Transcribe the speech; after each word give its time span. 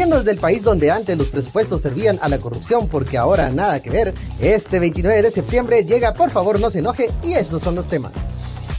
Amigos 0.00 0.24
del 0.24 0.38
país 0.38 0.62
donde 0.62 0.92
antes 0.92 1.18
los 1.18 1.28
presupuestos 1.28 1.82
servían 1.82 2.20
a 2.22 2.28
la 2.28 2.38
corrupción 2.38 2.86
porque 2.86 3.18
ahora 3.18 3.50
nada 3.50 3.82
que 3.82 3.90
ver, 3.90 4.14
este 4.38 4.78
29 4.78 5.22
de 5.22 5.30
septiembre 5.32 5.84
llega 5.84 6.14
Por 6.14 6.30
favor 6.30 6.60
no 6.60 6.70
se 6.70 6.78
enoje 6.78 7.10
y 7.24 7.32
estos 7.32 7.64
son 7.64 7.74
los 7.74 7.88
temas. 7.88 8.12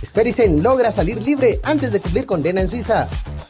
Sperisen 0.03 0.63
logra 0.63 0.93
salir 0.93 1.21
libre 1.21 1.59
antes 1.61 1.91
de 1.91 1.99
cumplir 1.99 2.25
condena 2.25 2.61
en 2.61 2.69
Suiza. 2.69 3.09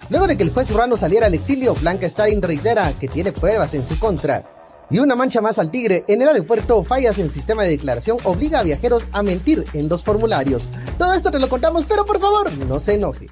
Luego 0.09 0.25
de 0.25 0.35
que 0.35 0.41
el 0.41 0.49
juez 0.49 0.71
Urano 0.71 0.97
saliera 0.97 1.27
al 1.27 1.35
exilio, 1.35 1.75
Blanca 1.75 2.09
Stein 2.09 2.41
reitera 2.41 2.91
que 2.99 3.07
tiene 3.07 3.33
pruebas 3.33 3.75
en 3.75 3.85
su 3.85 3.99
contra. 3.99 4.43
Y 4.89 4.97
una 4.97 5.15
mancha 5.15 5.39
más 5.39 5.59
al 5.59 5.69
tigre, 5.69 6.05
en 6.07 6.23
el 6.23 6.29
aeropuerto 6.29 6.83
fallas 6.83 7.19
en 7.19 7.25
el 7.25 7.31
sistema 7.31 7.61
de 7.61 7.69
declaración 7.69 8.17
obliga 8.23 8.61
a 8.61 8.63
viajeros 8.63 9.05
a 9.11 9.21
mentir 9.21 9.63
en 9.73 9.89
los 9.89 10.03
formularios. 10.03 10.71
Todo 10.97 11.13
esto 11.13 11.29
te 11.29 11.37
lo 11.37 11.47
contamos, 11.47 11.85
pero 11.87 12.03
por 12.03 12.19
favor, 12.19 12.51
no 12.51 12.79
se 12.79 12.95
enoje. 12.95 13.29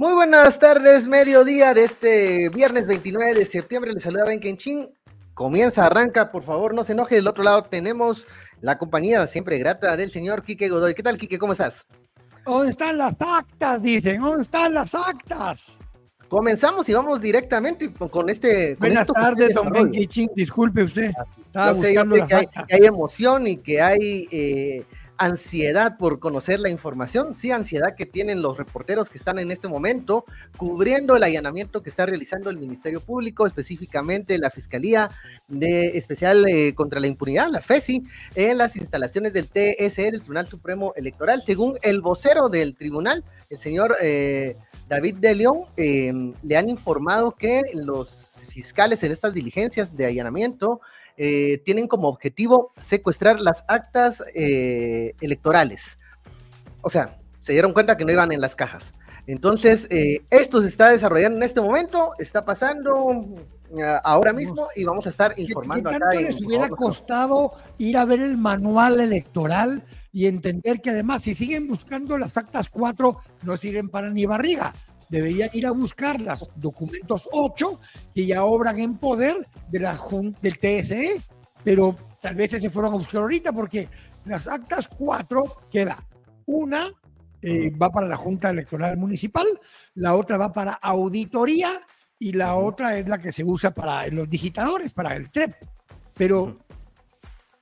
Muy 0.00 0.14
buenas 0.14 0.58
tardes, 0.58 1.06
mediodía 1.06 1.74
de 1.74 1.84
este 1.84 2.48
viernes 2.48 2.86
29 2.88 3.34
de 3.34 3.44
septiembre. 3.44 3.92
Les 3.92 4.02
saluda 4.02 4.24
Ben 4.24 4.40
Kenchin. 4.40 4.88
Comienza, 5.34 5.84
arranca, 5.84 6.32
por 6.32 6.42
favor, 6.42 6.72
no 6.72 6.84
se 6.84 6.92
enoje. 6.92 7.16
Del 7.16 7.28
otro 7.28 7.44
lado 7.44 7.64
tenemos 7.64 8.26
la 8.62 8.78
compañía 8.78 9.26
siempre 9.26 9.58
grata 9.58 9.98
del 9.98 10.10
señor 10.10 10.42
Quique 10.42 10.70
Godoy. 10.70 10.94
¿Qué 10.94 11.02
tal, 11.02 11.18
Quique? 11.18 11.38
¿Cómo 11.38 11.52
estás? 11.52 11.86
¿Dónde 12.46 12.70
están 12.70 12.96
las 12.96 13.14
actas? 13.20 13.82
Dicen, 13.82 14.22
¿dónde 14.22 14.40
están 14.40 14.72
las 14.72 14.94
actas? 14.94 15.78
Comenzamos 16.30 16.88
y 16.88 16.94
vamos 16.94 17.20
directamente 17.20 17.92
con 17.92 18.30
este. 18.30 18.76
Buenas 18.76 19.06
tardes, 19.06 19.52
don 19.52 19.68
Ben 19.68 19.90
Kenchin. 19.90 20.30
Disculpe 20.34 20.84
usted. 20.84 21.12
Estaba 21.44 21.72
buscando 21.74 22.16
que, 22.26 22.34
hay, 22.34 22.46
que, 22.46 22.74
hay, 22.74 22.86
emoción 22.86 23.46
y 23.46 23.58
que 23.58 23.82
hay. 23.82 24.28
Eh, 24.30 24.86
ansiedad 25.20 25.98
por 25.98 26.18
conocer 26.18 26.60
la 26.60 26.70
información, 26.70 27.34
sí, 27.34 27.50
ansiedad 27.50 27.94
que 27.94 28.06
tienen 28.06 28.40
los 28.40 28.56
reporteros 28.56 29.10
que 29.10 29.18
están 29.18 29.38
en 29.38 29.50
este 29.50 29.68
momento 29.68 30.24
cubriendo 30.56 31.14
el 31.14 31.22
allanamiento 31.22 31.82
que 31.82 31.90
está 31.90 32.06
realizando 32.06 32.48
el 32.48 32.56
Ministerio 32.56 33.00
Público, 33.00 33.46
específicamente 33.46 34.38
la 34.38 34.48
Fiscalía 34.48 35.10
de 35.46 35.98
Especial 35.98 36.48
eh, 36.48 36.74
contra 36.74 37.00
la 37.00 37.06
Impunidad, 37.06 37.50
la 37.50 37.60
FESI, 37.60 38.02
en 38.34 38.56
las 38.56 38.76
instalaciones 38.76 39.34
del 39.34 39.48
TSE, 39.48 40.08
el 40.08 40.20
Tribunal 40.20 40.48
Supremo 40.48 40.94
Electoral. 40.96 41.42
Según 41.44 41.76
el 41.82 42.00
vocero 42.00 42.48
del 42.48 42.74
tribunal, 42.74 43.22
el 43.50 43.58
señor 43.58 43.96
eh, 44.00 44.56
David 44.88 45.16
de 45.16 45.34
León, 45.34 45.58
eh, 45.76 46.32
le 46.42 46.56
han 46.56 46.70
informado 46.70 47.32
que 47.32 47.60
los 47.74 48.08
fiscales 48.48 49.02
en 49.02 49.12
estas 49.12 49.34
diligencias 49.34 49.94
de 49.94 50.06
allanamiento 50.06 50.80
eh, 51.22 51.60
tienen 51.66 51.86
como 51.86 52.08
objetivo 52.08 52.72
secuestrar 52.78 53.42
las 53.42 53.62
actas 53.68 54.24
eh, 54.34 55.14
electorales. 55.20 55.98
O 56.80 56.88
sea, 56.88 57.18
se 57.40 57.52
dieron 57.52 57.74
cuenta 57.74 57.98
que 57.98 58.06
no 58.06 58.12
iban 58.12 58.32
en 58.32 58.40
las 58.40 58.54
cajas. 58.54 58.94
Entonces, 59.26 59.86
eh, 59.90 60.22
esto 60.30 60.62
se 60.62 60.68
está 60.68 60.88
desarrollando 60.88 61.36
en 61.36 61.42
este 61.42 61.60
momento, 61.60 62.12
está 62.18 62.46
pasando 62.46 63.22
ahora 64.02 64.32
mismo 64.32 64.68
y 64.74 64.84
vamos 64.84 65.06
a 65.06 65.10
estar 65.10 65.34
informando 65.36 65.90
¿Qué, 65.90 65.96
qué 65.96 66.00
tanto 66.00 66.20
les 66.22 66.42
hubiera 66.42 66.70
costado 66.70 67.52
ir 67.76 67.98
a 67.98 68.06
ver 68.06 68.20
el 68.20 68.38
manual 68.38 68.98
electoral 68.98 69.84
y 70.12 70.26
entender 70.26 70.80
que 70.80 70.88
además 70.88 71.24
si 71.24 71.34
siguen 71.34 71.68
buscando 71.68 72.16
las 72.16 72.38
actas 72.38 72.70
4 72.70 73.20
no 73.42 73.58
sirven 73.58 73.90
para 73.90 74.08
ni 74.08 74.24
barriga? 74.24 74.72
Deberían 75.10 75.50
ir 75.52 75.66
a 75.66 75.72
buscar 75.72 76.20
los 76.20 76.50
documentos 76.56 77.28
8 77.32 77.80
que 78.14 78.26
ya 78.26 78.44
obran 78.44 78.78
en 78.78 78.96
poder 78.96 79.46
de 79.68 79.78
la, 79.80 79.98
del 80.40 80.58
TSE, 80.58 81.20
pero 81.62 81.96
tal 82.22 82.34
vez 82.36 82.52
se 82.52 82.70
fueron 82.70 82.94
a 82.94 82.96
buscar 82.96 83.22
ahorita 83.22 83.52
porque 83.52 83.88
las 84.24 84.46
actas 84.48 84.88
4 84.88 85.68
queda 85.70 86.06
una 86.46 86.90
eh, 87.42 87.70
va 87.70 87.90
para 87.90 88.06
la 88.06 88.16
Junta 88.16 88.50
Electoral 88.50 88.96
Municipal, 88.96 89.46
la 89.94 90.14
otra 90.14 90.36
va 90.36 90.52
para 90.52 90.72
auditoría 90.72 91.80
y 92.18 92.32
la 92.32 92.54
otra 92.54 92.98
es 92.98 93.08
la 93.08 93.16
que 93.16 93.32
se 93.32 93.42
usa 93.42 93.72
para 93.72 94.06
los 94.08 94.28
digitadores, 94.28 94.92
para 94.92 95.16
el 95.16 95.30
TREP. 95.30 95.54
Pero 96.14 96.58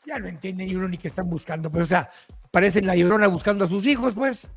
ya 0.05 0.19
no 0.19 0.27
entiende 0.27 0.67
ni 0.67 0.75
uno 0.75 0.89
ni 0.89 0.99
qué 0.99 1.09
están 1.09 1.31
buscando, 1.31 1.71
pero 1.71 1.84
o 1.84 1.89
sea, 1.89 2.11
parecen 2.51 2.87
la 2.87 2.97
llorona 2.97 3.28
buscando 3.28 3.65
a 3.65 3.69
sus 3.69 3.87
hijos, 3.87 4.15
pues. 4.15 4.49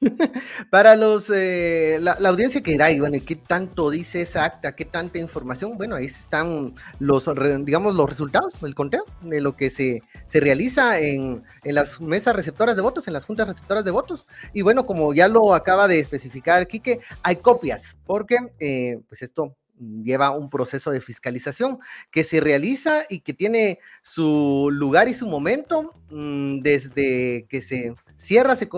Para 0.70 0.94
los 0.94 1.30
eh, 1.34 1.98
la, 2.00 2.12
audiencia 2.28 2.62
que 2.62 2.72
dirá, 2.72 2.88
bueno, 2.98 3.18
¿qué 3.24 3.34
tanto 3.34 3.90
dice 3.90 4.22
esa 4.22 4.44
acta? 4.44 4.76
¿Qué 4.76 4.84
tanta 4.84 5.18
información? 5.18 5.76
Bueno, 5.76 5.96
ahí 5.96 6.04
están 6.04 6.74
los, 7.00 7.28
digamos, 7.64 7.94
los 7.94 8.08
resultados, 8.08 8.54
el 8.62 8.74
conteo 8.74 9.04
de 9.22 9.40
lo 9.40 9.56
que 9.56 9.70
se, 9.70 10.02
se 10.28 10.40
realiza 10.40 11.00
en, 11.00 11.42
en, 11.64 11.74
las 11.74 12.00
mesas 12.00 12.36
receptoras 12.36 12.76
de 12.76 12.82
votos, 12.82 13.08
en 13.08 13.14
las 13.14 13.24
juntas 13.24 13.48
receptoras 13.48 13.84
de 13.84 13.90
votos. 13.90 14.26
Y 14.52 14.62
bueno, 14.62 14.86
como 14.86 15.12
ya 15.14 15.26
lo 15.26 15.52
acaba 15.54 15.88
de 15.88 15.98
especificar 15.98 16.68
Quique, 16.68 17.00
hay 17.22 17.36
copias, 17.36 17.98
porque 18.06 18.38
eh, 18.60 19.00
pues 19.08 19.22
esto 19.22 19.56
lleva 19.78 20.36
un 20.36 20.50
proceso 20.50 20.90
de 20.90 21.00
fiscalización 21.00 21.78
que 22.10 22.24
se 22.24 22.40
realiza 22.40 23.04
y 23.08 23.20
que 23.20 23.32
tiene 23.32 23.78
su 24.02 24.68
lugar 24.72 25.08
y 25.08 25.14
su 25.14 25.26
momento 25.26 25.94
mm, 26.10 26.60
desde 26.60 27.46
que 27.48 27.62
se 27.62 27.94
cierra, 28.18 28.56
se, 28.56 28.68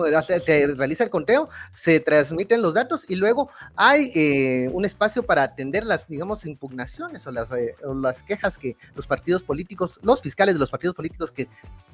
realiza 0.75 1.03
el 1.03 1.09
conteo, 1.09 1.49
se 1.73 1.99
transmiten 1.99 2.61
los 2.61 2.73
datos 2.73 3.05
y 3.09 3.15
luego 3.15 3.49
hay 3.75 4.11
eh, 4.15 4.69
un 4.71 4.85
espacio 4.85 5.23
para 5.23 5.43
atender 5.43 5.85
las, 5.85 6.07
digamos, 6.07 6.45
impugnaciones 6.45 7.25
o 7.27 7.31
las, 7.31 7.51
eh, 7.51 7.75
las 7.95 8.23
quejas 8.23 8.57
que 8.57 8.77
los 8.95 9.07
partidos 9.07 9.43
políticos, 9.43 9.99
los 10.03 10.21
fiscales 10.21 10.55
de 10.55 10.59
los 10.59 10.69
partidos 10.69 10.95
políticos 10.95 11.31
que 11.31 11.49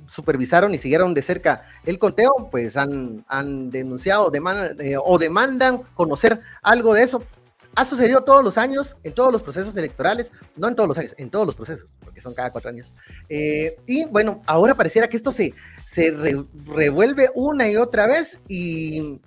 supervisaron 0.06 0.74
y 0.74 0.78
siguieron 0.78 1.14
de 1.14 1.22
cerca 1.22 1.64
el 1.86 1.98
conteo, 1.98 2.32
pues 2.52 2.78
han, 2.78 3.26
han 3.28 3.72
denunciado 3.72 4.32
eh, 4.80 4.96
o 5.04 5.18
demandan 5.18 5.82
conocer 5.96 6.40
algo 6.62 6.94
de 6.94 7.04
eso 7.04 7.24
ha 7.76 7.86
sucedido 7.86 8.24
todos 8.24 8.44
los 8.44 8.58
años, 8.58 8.98
en 9.04 9.14
todos 9.14 9.32
los 9.32 9.44
procesos 9.44 9.78
electorales, 9.78 10.32
no 10.56 10.68
en 10.68 10.76
todos 10.76 10.90
los 10.90 10.98
años, 10.98 11.14
en 11.16 11.30
todos 11.30 11.46
los 11.46 11.56
procesos, 11.56 11.96
porque 12.04 12.20
son 12.20 12.34
cada 12.34 12.52
cuatro 12.52 12.72
años. 12.72 12.96
Y 13.30 14.04
bueno, 14.06 14.42
ahora 14.48 14.74
pareciera 14.74 15.08
que 15.08 15.16
esto 15.16 15.32
se, 15.32 15.54
se 15.88 16.14
revuelve 16.66 17.30
una 17.34 17.70
y 17.70 17.78
otra 17.78 18.08
vez 18.08 18.38
y 18.50 19.22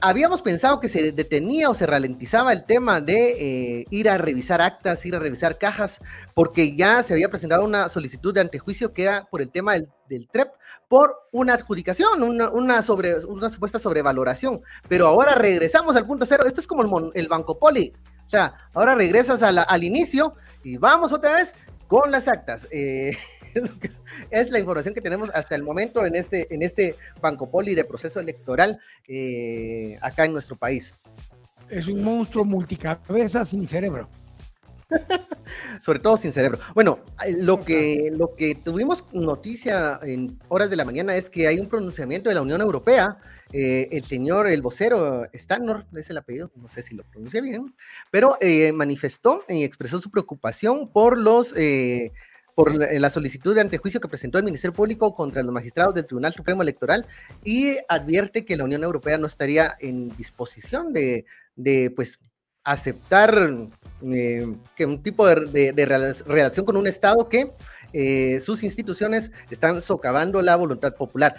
habíamos 0.00 0.40
pensado 0.40 0.80
que 0.80 0.88
se 0.88 1.12
detenía 1.12 1.68
o 1.68 1.74
se 1.74 1.86
ralentizaba 1.86 2.54
el 2.54 2.64
tema 2.64 3.02
de 3.02 3.80
eh, 3.80 3.84
ir 3.90 4.08
a 4.08 4.16
revisar 4.16 4.62
actas, 4.62 5.04
ir 5.04 5.14
a 5.14 5.18
revisar 5.18 5.58
cajas, 5.58 6.00
porque 6.32 6.74
ya 6.74 7.02
se 7.02 7.12
había 7.12 7.28
presentado 7.28 7.62
una 7.62 7.90
solicitud 7.90 8.32
de 8.32 8.40
antejuicio 8.40 8.94
que 8.94 9.02
era 9.02 9.26
por 9.26 9.42
el 9.42 9.50
tema 9.50 9.74
del, 9.74 10.28
TREP, 10.32 10.48
por 10.88 11.14
una 11.30 11.54
adjudicación, 11.54 12.22
una, 12.22 12.80
sobre, 12.80 13.22
una 13.26 13.50
supuesta 13.50 13.78
sobrevaloración. 13.78 14.62
Pero 14.88 15.06
ahora 15.06 15.34
regresamos 15.34 15.94
al 15.94 16.06
punto 16.06 16.24
cero. 16.24 16.44
Esto 16.46 16.60
es 16.62 16.66
como 16.66 17.00
el, 17.00 17.10
el 17.12 17.28
Banco 17.28 17.58
Poli. 17.58 17.92
O 18.26 18.30
sea, 18.30 18.54
ahora 18.72 18.94
regresas 18.94 19.42
al 19.42 19.84
inicio 19.84 20.32
y 20.64 20.78
vamos 20.78 21.12
otra 21.12 21.34
vez 21.34 21.54
con 21.86 22.10
las 22.10 22.28
actas. 22.28 22.66
Eh, 22.70 23.14
es 24.30 24.50
la 24.50 24.58
información 24.58 24.94
que 24.94 25.00
tenemos 25.00 25.30
hasta 25.34 25.54
el 25.54 25.62
momento 25.62 26.04
en 26.04 26.14
este, 26.14 26.52
en 26.54 26.62
este 26.62 26.96
Banco 27.20 27.50
Poli 27.50 27.74
de 27.74 27.84
proceso 27.84 28.20
electoral 28.20 28.78
eh, 29.08 29.96
acá 30.00 30.24
en 30.24 30.32
nuestro 30.32 30.56
país. 30.56 30.94
Es 31.68 31.88
un 31.88 32.02
monstruo 32.02 32.44
multicabeza 32.44 33.44
sin 33.44 33.66
cerebro. 33.66 34.08
Sobre 35.80 36.00
todo 36.00 36.16
sin 36.16 36.32
cerebro. 36.32 36.58
Bueno, 36.74 36.98
lo 37.38 37.64
que, 37.64 38.12
lo 38.14 38.34
que 38.34 38.54
tuvimos 38.54 39.04
noticia 39.12 39.98
en 40.02 40.38
horas 40.48 40.70
de 40.70 40.76
la 40.76 40.84
mañana 40.84 41.16
es 41.16 41.30
que 41.30 41.46
hay 41.48 41.58
un 41.58 41.68
pronunciamiento 41.68 42.28
de 42.28 42.34
la 42.34 42.42
Unión 42.42 42.60
Europea. 42.60 43.18
Eh, 43.54 43.88
el 43.92 44.04
señor, 44.04 44.46
el 44.46 44.62
vocero 44.62 45.26
Stanor, 45.34 45.84
es 45.94 46.08
el 46.08 46.18
apellido, 46.18 46.50
no 46.56 46.70
sé 46.70 46.82
si 46.82 46.94
lo 46.94 47.04
pronuncia 47.04 47.40
bien, 47.42 47.74
pero 48.10 48.38
eh, 48.40 48.72
manifestó 48.72 49.44
y 49.46 49.64
expresó 49.64 50.00
su 50.00 50.10
preocupación 50.10 50.88
por 50.88 51.18
los 51.18 51.54
por 52.54 52.74
la 52.74 53.10
solicitud 53.10 53.54
de 53.54 53.60
antejuicio 53.60 54.00
que 54.00 54.08
presentó 54.08 54.38
el 54.38 54.44
Ministerio 54.44 54.74
Público 54.74 55.14
contra 55.14 55.42
los 55.42 55.52
magistrados 55.52 55.94
del 55.94 56.06
Tribunal 56.06 56.32
Supremo 56.32 56.62
Electoral 56.62 57.06
y 57.44 57.76
advierte 57.88 58.44
que 58.44 58.56
la 58.56 58.64
Unión 58.64 58.84
Europea 58.84 59.18
no 59.18 59.26
estaría 59.26 59.74
en 59.80 60.14
disposición 60.16 60.92
de, 60.92 61.24
pues, 61.96 62.18
aceptar 62.64 63.68
eh, 64.02 64.54
que 64.76 64.86
un 64.86 65.02
tipo 65.02 65.26
de, 65.26 66.22
relación 66.26 66.64
con 66.64 66.76
un 66.76 66.86
Estado 66.86 67.28
que 67.28 67.52
eh, 67.92 68.40
sus 68.40 68.62
instituciones 68.62 69.32
están 69.50 69.82
socavando 69.82 70.40
la 70.42 70.56
voluntad 70.56 70.94
popular. 70.94 71.34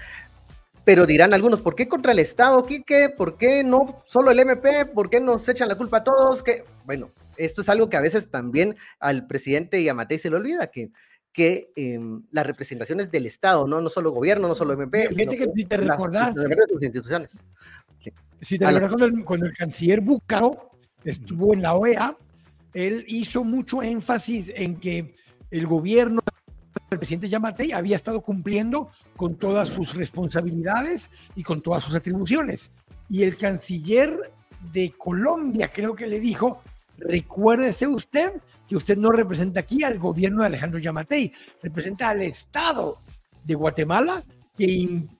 Pero 0.86 1.06
dirán 1.06 1.33
algunos, 1.33 1.62
¿por 1.62 1.75
qué 1.75 1.88
contra 1.88 2.12
el 2.12 2.19
Estado, 2.19 2.65
Quique? 2.65 3.10
¿Por 3.15 3.38
qué 3.38 3.63
no 3.63 4.04
solo 4.06 4.31
el 4.31 4.39
MP? 4.39 4.86
¿Por 4.88 5.10
qué 5.10 5.21
nos 5.21 5.48
echan 5.48 5.69
la 5.69 5.75
culpa 5.75 5.98
a 5.98 6.04
todos? 6.04 6.44
Que, 6.44 6.65
bueno, 6.86 7.10
esto 7.38 7.62
es 7.62 7.70
algo 7.70 7.90
que 7.90 7.98
a 7.98 8.02
veces 8.02 8.30
también 8.30 8.76
al 9.00 9.28
presidente 9.28 9.82
y 9.82 9.90
a 9.90 9.94
Matei 9.94 10.20
se 10.20 10.30
le 10.30 10.38
olvida, 10.38 10.68
que, 10.68 10.92
que 11.32 11.72
em, 11.76 12.24
las 12.32 12.46
representaciones 12.46 13.12
del 13.12 13.26
Estado, 13.26 13.68
¿no? 13.68 13.82
no 13.82 13.90
solo 13.90 14.12
gobierno, 14.12 14.48
no 14.48 14.56
solo 14.56 14.74
MP. 14.74 15.14
Gente 15.16 15.38
que 15.38 15.50
si 15.56 15.66
te 15.66 15.78
recordás. 15.78 16.36
Las 16.36 16.72
instituciones. 16.72 17.44
Si 18.42 18.60
te 18.60 18.70
recordás 18.70 19.12
cuando 19.26 19.46
el, 19.46 19.54
canciller 19.54 20.02
Búcaro 20.02 20.72
estuvo 21.04 21.54
en 21.54 21.62
la 21.62 21.74
OEA, 21.74 22.16
él 22.74 23.06
hizo 23.08 23.44
mucho 23.44 23.82
énfasis 23.82 24.52
en 24.56 24.80
que 24.80 25.16
el 25.50 25.68
gobierno 25.68 26.22
del 26.90 27.00
presidente 27.00 27.30
Yamatei 27.30 27.72
había 27.72 27.96
estado 27.96 28.22
cumpliendo 28.22 28.90
con 29.16 29.36
todas 29.38 29.70
sus 29.70 29.94
responsabilidades 29.96 31.10
y 31.36 31.44
con 31.44 31.62
todas 31.62 31.84
sus 31.84 31.96
atribuciones. 31.96 32.72
Y 33.10 33.24
el 33.24 33.38
canciller 33.38 34.32
de 34.72 34.92
Colombia 34.92 35.70
creo 35.74 35.96
que 35.96 36.08
le 36.08 36.20
dijo, 36.20 36.62
recuérdese 36.98 37.88
usted 37.88 38.34
que 38.68 38.75
usted 38.75 38.98
no 38.98 39.12
representa 39.12 39.62
aquí 39.62 39.84
al 39.84 40.00
gobierno 40.00 40.42
de 40.42 40.48
Alejandro 40.48 40.80
Yamatei, 40.80 41.31
representa 41.62 42.10
al 42.10 42.22
Estado 42.22 43.00
de 43.44 43.56
Guatemala 43.56 44.24
que 44.57 44.66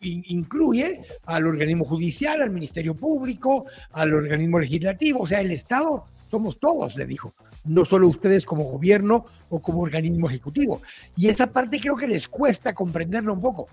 incluye 0.02 1.02
al 1.26 1.48
organismo 1.48 1.86
judicial, 1.86 2.42
al 2.42 2.52
Ministerio 2.52 2.96
Público, 2.96 3.66
al 3.92 4.14
organismo 4.14 4.60
legislativo, 4.60 5.22
o 5.22 5.28
sea, 5.28 5.42
el 5.42 5.52
Estado 5.52 6.06
somos 6.30 6.60
todos, 6.60 6.96
le 6.96 7.06
dijo, 7.06 7.34
no 7.66 7.86
solo 7.86 8.08
ustedes 8.08 8.46
como 8.46 8.64
gobierno 8.64 9.26
o 9.50 9.60
como 9.60 9.82
organismo 9.82 10.30
ejecutivo. 10.30 10.82
Y 11.16 11.30
esa 11.30 11.48
parte 11.48 11.80
creo 11.80 11.96
que 11.96 12.08
les 12.08 12.28
cuesta 12.28 12.74
comprenderlo 12.74 13.34
un 13.34 13.42
poco 13.42 13.68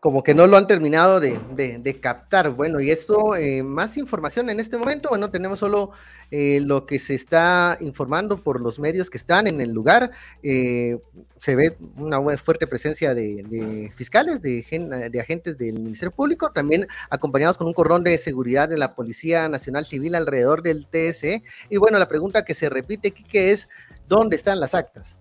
como 0.00 0.22
que 0.22 0.32
no 0.32 0.46
lo 0.46 0.56
han 0.56 0.68
terminado 0.68 1.18
de, 1.18 1.98
captar. 2.00 2.50
Bueno, 2.50 2.80
y 2.80 2.90
esto, 2.90 3.34
eh, 3.34 3.62
más 3.62 3.96
información 3.96 4.48
en 4.48 4.60
este 4.60 4.78
momento, 4.78 5.08
bueno, 5.08 5.30
tenemos 5.30 5.58
solo 5.58 5.90
eh, 6.30 6.60
lo 6.62 6.86
que 6.86 7.00
se 7.00 7.14
está 7.14 7.76
informando 7.80 8.42
por 8.42 8.60
los 8.60 8.78
medios 8.78 9.10
que 9.10 9.18
están 9.18 9.48
en 9.48 9.60
el 9.60 9.72
lugar. 9.72 10.12
Eh, 10.42 10.98
se 11.38 11.56
ve 11.56 11.76
una 11.96 12.20
fuerte 12.36 12.68
presencia 12.68 13.12
de, 13.12 13.92
fiscales, 13.96 14.40
de, 14.40 14.64
de, 15.10 15.20
agentes 15.20 15.58
del 15.58 15.80
Ministerio 15.80 16.12
Público, 16.12 16.52
también 16.52 16.86
acompañados 17.10 17.58
con 17.58 17.66
un 17.66 17.74
cordón 17.74 18.04
de 18.04 18.16
seguridad 18.18 18.68
de 18.68 18.78
la 18.78 18.94
Policía 18.94 19.48
Nacional 19.48 19.84
Civil 19.84 20.14
alrededor 20.14 20.62
del 20.62 20.86
TSE. 20.86 21.42
Y 21.70 21.76
bueno, 21.76 21.98
la 21.98 22.08
pregunta 22.08 22.44
que 22.44 22.54
se 22.54 22.68
repite 22.68 23.08
aquí, 23.08 23.24
que 23.24 23.50
es, 23.50 23.68
¿dónde 24.06 24.36
están 24.36 24.60
las 24.60 24.74
actas? 24.74 25.18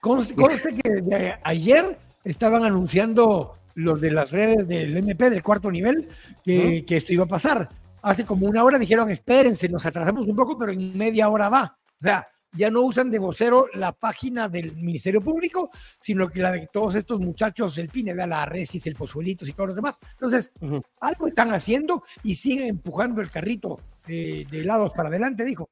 Conste, 0.00 0.34
que 0.34 1.34
ayer 1.44 1.96
estaban 2.24 2.64
anunciando 2.64 3.56
los 3.74 4.00
de 4.00 4.10
las 4.10 4.30
redes 4.30 4.66
del 4.66 4.96
MP 4.96 5.30
del 5.30 5.42
cuarto 5.42 5.70
nivel 5.70 6.08
que, 6.44 6.84
esto 6.88 7.12
iba 7.12 7.24
a 7.24 7.28
pasar. 7.28 7.68
Hace 8.02 8.24
como 8.24 8.46
una 8.46 8.64
hora 8.64 8.78
dijeron, 8.78 9.10
espérense, 9.10 9.68
nos 9.68 9.86
atrasamos 9.86 10.26
un 10.26 10.36
poco, 10.36 10.58
pero 10.58 10.72
en 10.72 10.96
media 10.96 11.28
hora 11.28 11.48
va. 11.48 11.78
O 12.00 12.04
sea, 12.04 12.26
ya 12.52 12.70
no 12.70 12.82
usan 12.82 13.10
de 13.10 13.18
vocero 13.18 13.66
la 13.74 13.92
página 13.92 14.48
del 14.48 14.76
Ministerio 14.76 15.22
Público, 15.22 15.70
sino 16.00 16.28
que 16.28 16.40
la 16.40 16.52
de 16.52 16.68
todos 16.72 16.96
estos 16.96 17.20
muchachos, 17.20 17.78
el 17.78 17.88
Pineda, 17.88 18.26
la 18.26 18.44
Resis, 18.44 18.86
el 18.86 18.94
Pozuelitos 18.94 19.48
y 19.48 19.52
todos 19.52 19.68
los 19.68 19.76
demás. 19.76 19.98
Entonces, 20.12 20.52
algo 21.00 21.28
están 21.28 21.52
haciendo 21.52 22.02
y 22.22 22.34
siguen 22.34 22.68
empujando 22.68 23.20
el 23.20 23.30
carrito 23.30 23.80
de, 24.06 24.46
de 24.50 24.64
lados 24.64 24.92
para 24.92 25.08
adelante, 25.08 25.44
dijo 25.44 25.70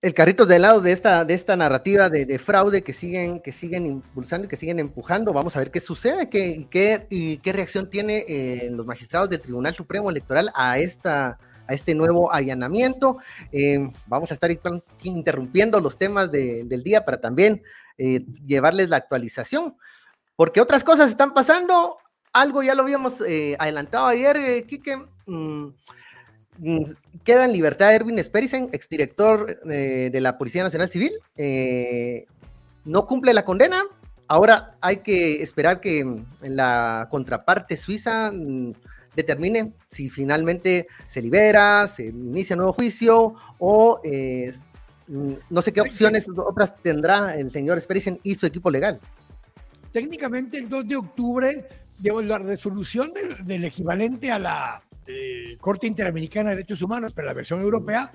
el 0.00 0.14
carrito 0.14 0.46
de 0.46 0.60
lado 0.60 0.80
de 0.80 0.92
esta, 0.92 1.24
de 1.24 1.34
esta 1.34 1.56
narrativa 1.56 2.08
de, 2.08 2.38
fraude 2.38 2.82
que 2.82 2.92
siguen, 2.92 3.40
que 3.40 3.52
siguen 3.52 3.84
impulsando 3.84 4.46
y 4.46 4.48
que 4.48 4.56
siguen 4.56 4.78
empujando. 4.78 5.32
Vamos 5.32 5.56
a 5.56 5.58
ver 5.58 5.70
qué 5.72 5.80
sucede 5.80 6.28
qué, 6.28 6.68
qué, 6.70 7.06
y 7.10 7.38
qué 7.38 7.52
reacción 7.52 7.90
tiene 7.90 8.24
eh, 8.28 8.68
los 8.70 8.86
magistrados 8.86 9.28
del 9.28 9.40
Tribunal 9.40 9.74
Supremo 9.74 10.08
Electoral 10.08 10.52
a, 10.54 10.78
esta, 10.78 11.38
a 11.66 11.74
este 11.74 11.94
nuevo 11.96 12.32
allanamiento. 12.32 13.18
Eh, 13.50 13.90
vamos 14.06 14.30
a 14.30 14.34
estar 14.34 14.50
interrumpiendo 15.02 15.80
los 15.80 15.98
temas 15.98 16.30
del 16.30 16.82
día 16.84 17.04
para 17.04 17.20
también 17.20 17.62
eh, 17.96 18.24
llevarles 18.46 18.90
la 18.90 18.98
actualización, 18.98 19.76
porque 20.36 20.60
otras 20.60 20.84
cosas 20.84 21.10
están 21.10 21.34
pasando. 21.34 21.98
Algo 22.32 22.62
ya 22.62 22.76
lo 22.76 22.82
habíamos 22.82 23.20
adelantado 23.20 24.06
ayer, 24.06 24.64
Quique. 24.66 24.96
Mm, 25.26 25.70
queda 27.24 27.44
en 27.44 27.52
libertad 27.52 27.94
Erwin 27.94 28.22
Sperisen, 28.22 28.68
exdirector 28.72 29.60
eh, 29.70 30.10
de 30.12 30.20
la 30.20 30.38
Policía 30.38 30.62
Nacional 30.62 30.88
Civil. 30.88 31.12
Eh, 31.36 32.26
no 32.84 33.06
cumple 33.06 33.34
la 33.34 33.44
condena. 33.44 33.84
Ahora 34.26 34.76
hay 34.80 34.98
que 34.98 35.42
esperar 35.42 35.80
que 35.80 36.04
mm, 36.04 36.24
la 36.42 37.08
contraparte 37.10 37.76
suiza 37.76 38.30
mm, 38.32 38.72
determine 39.14 39.72
si 39.88 40.10
finalmente 40.10 40.86
se 41.06 41.22
libera, 41.22 41.86
se 41.86 42.06
inicia 42.06 42.56
nuevo 42.56 42.72
juicio 42.72 43.34
o 43.58 44.00
eh, 44.04 44.52
no 45.06 45.62
sé 45.62 45.72
qué 45.72 45.80
opciones 45.80 46.26
otras 46.28 46.76
tendrá 46.82 47.34
el 47.34 47.50
señor 47.50 47.80
Sperisen 47.80 48.20
y 48.22 48.34
su 48.34 48.46
equipo 48.46 48.70
legal. 48.70 49.00
Técnicamente 49.92 50.58
el 50.58 50.68
2 50.68 50.86
de 50.86 50.96
octubre, 50.96 51.68
la 52.02 52.38
resolución 52.38 53.12
del 53.44 53.64
equivalente 53.64 54.30
a 54.30 54.38
la 54.38 54.82
eh, 55.06 55.56
Corte 55.60 55.86
Interamericana 55.86 56.50
de 56.50 56.56
Derechos 56.56 56.82
Humanos, 56.82 57.12
pero 57.14 57.26
la 57.26 57.34
versión 57.34 57.60
europea, 57.60 58.10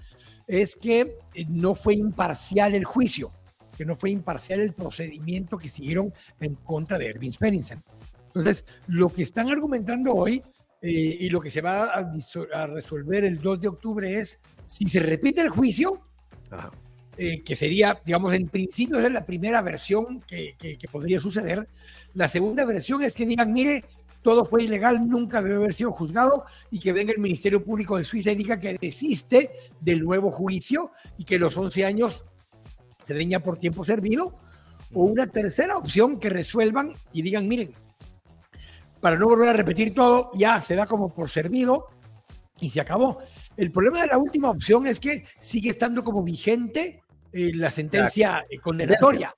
es 0.48 0.76
que 0.76 1.18
eh, 1.34 1.46
no 1.50 1.76
fue 1.76 1.96
imparcial 1.96 2.76
el 2.76 2.86
juicio, 2.86 3.30
que 3.78 3.86
no 3.86 3.96
fue 3.96 4.12
imparcial 4.12 4.60
el 4.60 4.74
procedimiento 4.74 5.58
que 5.58 5.70
siguieron 5.70 6.14
en 6.40 6.56
contra 6.56 6.98
de 6.98 7.08
Erwin 7.08 7.32
Spencer. 7.32 7.80
Entonces, 8.28 8.66
lo 8.88 9.10
que 9.10 9.24
están 9.24 9.50
argumentando 9.50 10.14
hoy 10.14 10.42
eh, 10.82 11.18
y 11.20 11.30
lo 11.30 11.40
que 11.40 11.52
se 11.52 11.62
va 11.62 11.86
a, 11.86 12.68
resolver 12.68 13.24
el 13.24 13.40
2 13.42 13.62
de 13.62 13.68
octubre 13.68 14.20
es 14.20 14.40
si 14.68 14.88
se 14.88 15.00
repite 15.00 15.42
el 15.42 15.50
juicio, 15.50 16.02
que 17.16 17.56
sería, 17.56 18.00
digamos, 18.06 18.34
en 18.34 18.48
principio 18.48 19.00
es 19.00 19.12
la 19.12 19.26
primera 19.26 19.62
versión 19.62 20.22
que, 20.22 20.56
que, 20.58 20.88
podría 20.92 21.20
suceder. 21.20 21.68
La 22.14 22.28
segunda 22.28 22.66
versión 22.66 23.04
es 23.04 23.14
que 23.14 23.26
digan, 23.26 23.54
mire, 23.54 23.86
todo 24.24 24.46
fue 24.46 24.64
ilegal, 24.64 25.08
nunca 25.08 25.42
debe 25.42 25.56
haber 25.56 25.74
sido 25.74 25.92
juzgado 25.92 26.46
y 26.72 26.80
que 26.80 26.94
venga 26.94 27.12
el 27.12 27.20
Ministerio 27.20 27.64
Público 27.64 27.98
de 27.98 28.04
Suiza 28.04 28.32
y 28.32 28.36
diga 28.36 28.60
que 28.60 28.78
desiste 28.80 29.52
del 29.80 30.02
nuevo 30.02 30.32
juicio 30.32 30.92
y 31.18 31.26
que 31.26 31.38
los 31.38 31.56
11 31.56 31.86
años 31.86 32.26
se 33.04 33.14
den 33.14 33.30
ya 33.30 33.40
por 33.42 33.60
tiempo 33.60 33.84
servido. 33.84 34.36
O 34.94 35.04
una 35.04 35.28
tercera 35.28 35.78
opción 35.78 36.20
que 36.20 36.30
resuelvan 36.30 36.94
y 37.12 37.22
digan, 37.24 37.48
miren, 37.48 37.74
para 39.02 39.18
no 39.18 39.28
volver 39.28 39.50
a 39.50 39.54
repetir 39.54 39.94
todo, 39.94 40.32
ya 40.36 40.62
se 40.62 40.76
da 40.76 40.86
como 40.86 41.14
por 41.14 41.30
servido 41.30 41.88
y 42.60 42.70
se 42.70 42.80
acabó. 42.80 43.20
El 43.58 43.72
problema 43.72 44.02
de 44.02 44.08
la 44.08 44.18
última 44.18 44.50
opción 44.50 44.88
es 44.88 45.00
que 45.00 45.26
sigue 45.40 45.70
estando 45.70 46.04
como 46.04 46.24
vigente 46.24 47.04
eh, 47.32 47.52
la 47.54 47.72
sentencia 47.72 48.46
condenatoria. 48.62 49.36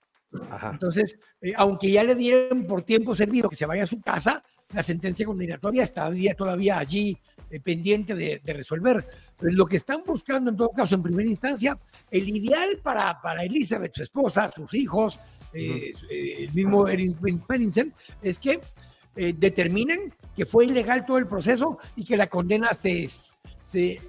Entonces, 0.72 1.18
eh, 1.42 1.54
aunque 1.56 1.92
ya 1.92 2.04
le 2.04 2.16
dieron 2.16 2.66
por 2.66 2.84
tiempo 2.84 3.16
servido 3.16 3.50
que 3.50 3.56
se 3.56 3.66
vaya 3.66 3.84
a 3.84 3.88
su 3.88 4.02
casa, 4.02 4.44
la 4.74 4.84
sentencia 4.84 5.26
condenatoria 5.26 5.84
está 5.84 6.12
todavía 6.36 6.78
allí 6.78 7.18
eh, 7.50 7.60
pendiente 7.60 8.16
de, 8.16 8.42
resolver. 8.46 9.08
Pero 9.38 9.54
lo 9.54 9.66
que 9.66 9.78
están 9.78 10.02
buscando 10.06 10.50
en 10.50 10.58
todo 10.58 10.72
caso 10.72 10.96
en 10.96 11.04
primera 11.04 11.30
instancia, 11.30 11.80
el 12.10 12.30
ideal 12.30 12.80
para, 12.82 13.22
para 13.22 13.44
Elizabeth, 13.44 13.94
su 13.94 14.04
esposa, 14.04 14.52
sus 14.52 14.74
hijos, 14.74 15.20
eh, 15.54 15.94
eh, 16.10 16.36
el 16.40 16.54
mismo 16.54 16.88
Erin 16.88 17.16
Pennington, 17.48 17.94
es 18.22 18.40
que 18.40 18.60
determinen 19.16 20.14
que 20.36 20.46
fue 20.46 20.66
ilegal 20.66 21.06
todo 21.06 21.18
el 21.18 21.26
proceso 21.26 21.80
y 21.96 22.04
que 22.04 22.18
la 22.18 22.28
condena 22.28 22.74
se, 22.74 23.08
se 23.76 24.00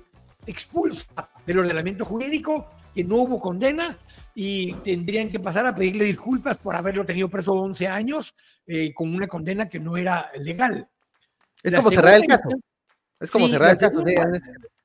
expulsa 0.47 1.29
del 1.45 1.59
ordenamiento 1.59 2.05
jurídico, 2.05 2.69
que 2.95 3.03
no 3.03 3.17
hubo 3.17 3.41
condena 3.41 3.99
y 4.33 4.73
tendrían 4.75 5.29
que 5.29 5.41
pasar 5.41 5.67
a 5.67 5.75
pedirle 5.75 6.05
disculpas 6.05 6.57
por 6.57 6.77
haberlo 6.77 7.05
tenido 7.05 7.29
preso 7.29 7.53
11 7.53 7.89
años 7.89 8.35
eh, 8.65 8.95
con 8.95 9.13
una 9.13 9.27
condena 9.27 9.69
que 9.69 9.81
no 9.81 9.97
era 9.97 10.31
legal. 10.39 10.89
Es 11.65 11.75
como 11.75 11.91
cerrar 11.91 12.15
el 12.15 12.27
caso. 12.27 12.49
Es 13.19 13.31
como 13.31 13.49
cerrar 13.49 13.71
el 13.71 13.79
caso. 13.79 14.05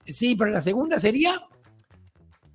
sí, 0.03 0.35
pero 0.35 0.49
la 0.49 0.61
segunda 0.61 0.97
sería 0.99 1.39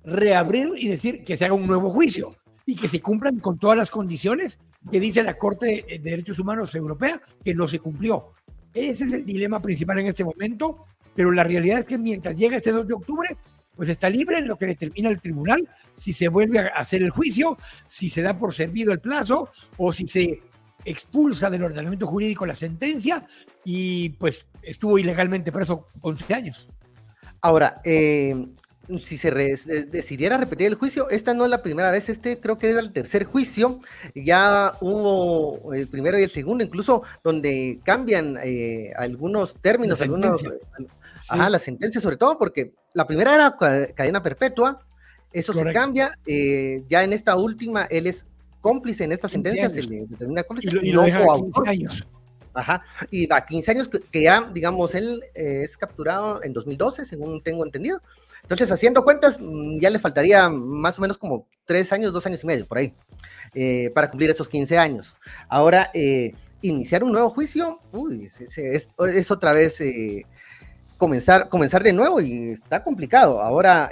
reabrir 0.03 0.71
y 0.75 0.89
decir 0.89 1.23
que 1.23 1.37
se 1.37 1.45
haga 1.45 1.53
un 1.53 1.67
nuevo 1.67 1.89
juicio 1.89 2.35
y 2.65 2.75
que 2.75 2.89
se 2.89 2.99
cumplan 2.99 3.39
con 3.39 3.57
todas 3.57 3.77
las 3.77 3.89
condiciones 3.89 4.59
que 4.91 4.99
dice 4.99 5.23
la 5.23 5.37
Corte 5.37 5.85
de 5.87 5.99
Derechos 5.99 6.39
Humanos 6.39 6.75
Europea 6.75 7.21
que 7.45 7.55
no 7.55 7.69
se 7.69 7.79
cumplió. 7.79 8.33
Ese 8.73 9.05
es 9.05 9.13
el 9.13 9.25
dilema 9.25 9.61
principal 9.61 9.99
en 9.99 10.07
este 10.07 10.25
momento, 10.25 10.85
pero 11.17 11.31
la 11.31 11.43
realidad 11.43 11.79
es 11.79 11.87
que 11.87 11.97
mientras 11.97 12.37
llega 12.37 12.57
este 12.57 12.71
2 12.71 12.87
de 12.87 12.93
octubre, 12.93 13.35
pues 13.75 13.89
está 13.89 14.07
libre 14.07 14.37
en 14.37 14.47
lo 14.47 14.55
que 14.55 14.67
determina 14.67 15.09
el 15.09 15.19
tribunal 15.19 15.67
si 15.93 16.13
se 16.13 16.27
vuelve 16.27 16.59
a 16.59 16.67
hacer 16.67 17.01
el 17.01 17.09
juicio, 17.09 17.57
si 17.87 18.07
se 18.07 18.21
da 18.21 18.37
por 18.37 18.53
servido 18.53 18.93
el 18.93 18.99
plazo 18.99 19.49
o 19.77 19.91
si 19.91 20.05
se 20.05 20.43
expulsa 20.85 21.49
del 21.49 21.63
ordenamiento 21.63 22.05
jurídico 22.05 22.45
la 22.45 22.55
sentencia 22.55 23.25
y 23.65 24.09
pues 24.09 24.47
estuvo 24.61 24.99
ilegalmente 24.99 25.51
preso 25.51 25.87
11 26.01 26.33
años. 26.35 26.67
Ahora, 27.41 27.81
eh, 27.83 28.35
si 28.99 29.17
se 29.17 29.31
decidiera 29.31 30.37
repetir 30.37 30.67
el 30.67 30.75
juicio, 30.75 31.09
esta 31.09 31.33
no 31.33 31.43
es 31.43 31.49
la 31.49 31.61
primera 31.61 31.91
vez, 31.91 32.09
este 32.09 32.39
creo 32.39 32.57
que 32.57 32.69
es 32.69 32.77
el 32.77 32.93
tercer 32.93 33.25
juicio, 33.25 33.79
ya 34.15 34.73
hubo 34.79 35.73
el 35.73 35.87
primero 35.87 36.17
y 36.17 36.23
el 36.23 36.29
segundo, 36.29 36.63
incluso 36.63 37.03
donde 37.23 37.79
cambian 37.83 38.37
eh, 38.43 38.93
algunos 38.95 39.55
términos, 39.55 40.01
algunos, 40.01 40.43
Ajá, 41.29 41.49
la 41.49 41.59
sentencia 41.59 41.99
sobre 41.99 42.15
todo, 42.15 42.37
porque 42.37 42.73
la 42.93 43.05
primera 43.05 43.35
era 43.35 43.57
cadena 43.93 44.23
perpetua, 44.23 44.79
eso 45.33 45.53
se 45.53 45.73
cambia, 45.73 46.17
eh, 46.25 46.83
ya 46.89 47.03
en 47.03 47.11
esta 47.11 47.35
última 47.35 47.83
él 47.85 48.07
es 48.07 48.25
cómplice 48.61 49.03
en 49.03 49.11
esta 49.11 49.27
sentencia, 49.27 49.69
se 49.69 49.81
le 49.83 50.05
determina 50.07 50.43
cómplice 50.43 50.77
y, 50.81 50.91
lo, 50.91 51.03
deja 51.03 51.19
a 51.19 51.35
15 51.35 51.69
años. 51.69 52.07
Ajá, 52.53 52.81
y 53.11 53.31
a 53.31 53.45
15 53.45 53.71
años 53.71 53.89
que, 53.89 54.21
ya, 54.21 54.49
digamos, 54.51 54.95
él 54.95 55.21
eh, 55.35 55.61
es 55.63 55.77
capturado 55.77 56.43
en 56.43 56.53
2012, 56.53 57.05
según 57.05 57.43
tengo 57.43 57.63
entendido. 57.63 58.01
Entonces, 58.47 58.71
haciendo 58.71 59.03
cuentas, 59.03 59.39
mm, 59.39 59.79
ya 59.79 59.89
le 59.89 59.99
faltaría 59.99 60.49
más 60.49 60.97
o 60.97 61.01
menos 61.01 61.17
como 61.17 61.47
tres 61.65 61.91
años, 61.91 62.13
dos 62.13 62.25
años 62.25 62.43
y 62.43 62.47
medio, 62.47 62.65
por 62.65 62.77
ahí, 62.77 62.93
eh, 63.53 63.91
para 63.93 64.09
cumplir 64.09 64.29
esos 64.29 64.47
15 64.47 64.77
años. 64.77 65.15
Ahora, 65.49 65.91
iniciar 66.61 67.03
un 67.03 67.11
nuevo 67.11 67.29
juicio, 67.29 67.79
uy, 67.91 68.25
es, 68.25 68.89
es 68.99 69.31
otra 69.31 69.53
vez 69.53 69.79
comenzar, 70.97 71.49
comenzar 71.49 71.83
de 71.83 71.93
nuevo 71.93 72.21
y 72.21 72.51
está 72.51 72.83
complicado. 72.83 73.41
Ahora 73.41 73.91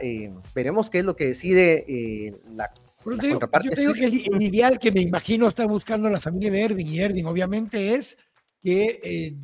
veremos 0.53 0.89
qué 0.89 0.99
es 0.99 1.05
lo 1.05 1.15
que 1.15 1.27
decide 1.27 2.33
la 2.55 2.71
yo 3.05 3.17
te 3.17 3.81
digo 3.81 3.93
que 3.93 4.05
el, 4.05 4.41
ideal 4.41 4.79
que 4.79 4.91
me 4.91 5.01
imagino 5.01 5.47
está 5.47 5.65
buscando 5.67 6.09
la 6.09 6.19
familia 6.19 6.51
de 6.51 6.61
Erding 6.61 6.87
y 6.87 6.99
Erding 6.99 7.25
obviamente 7.25 7.93
es 7.93 8.17
que, 8.63 9.35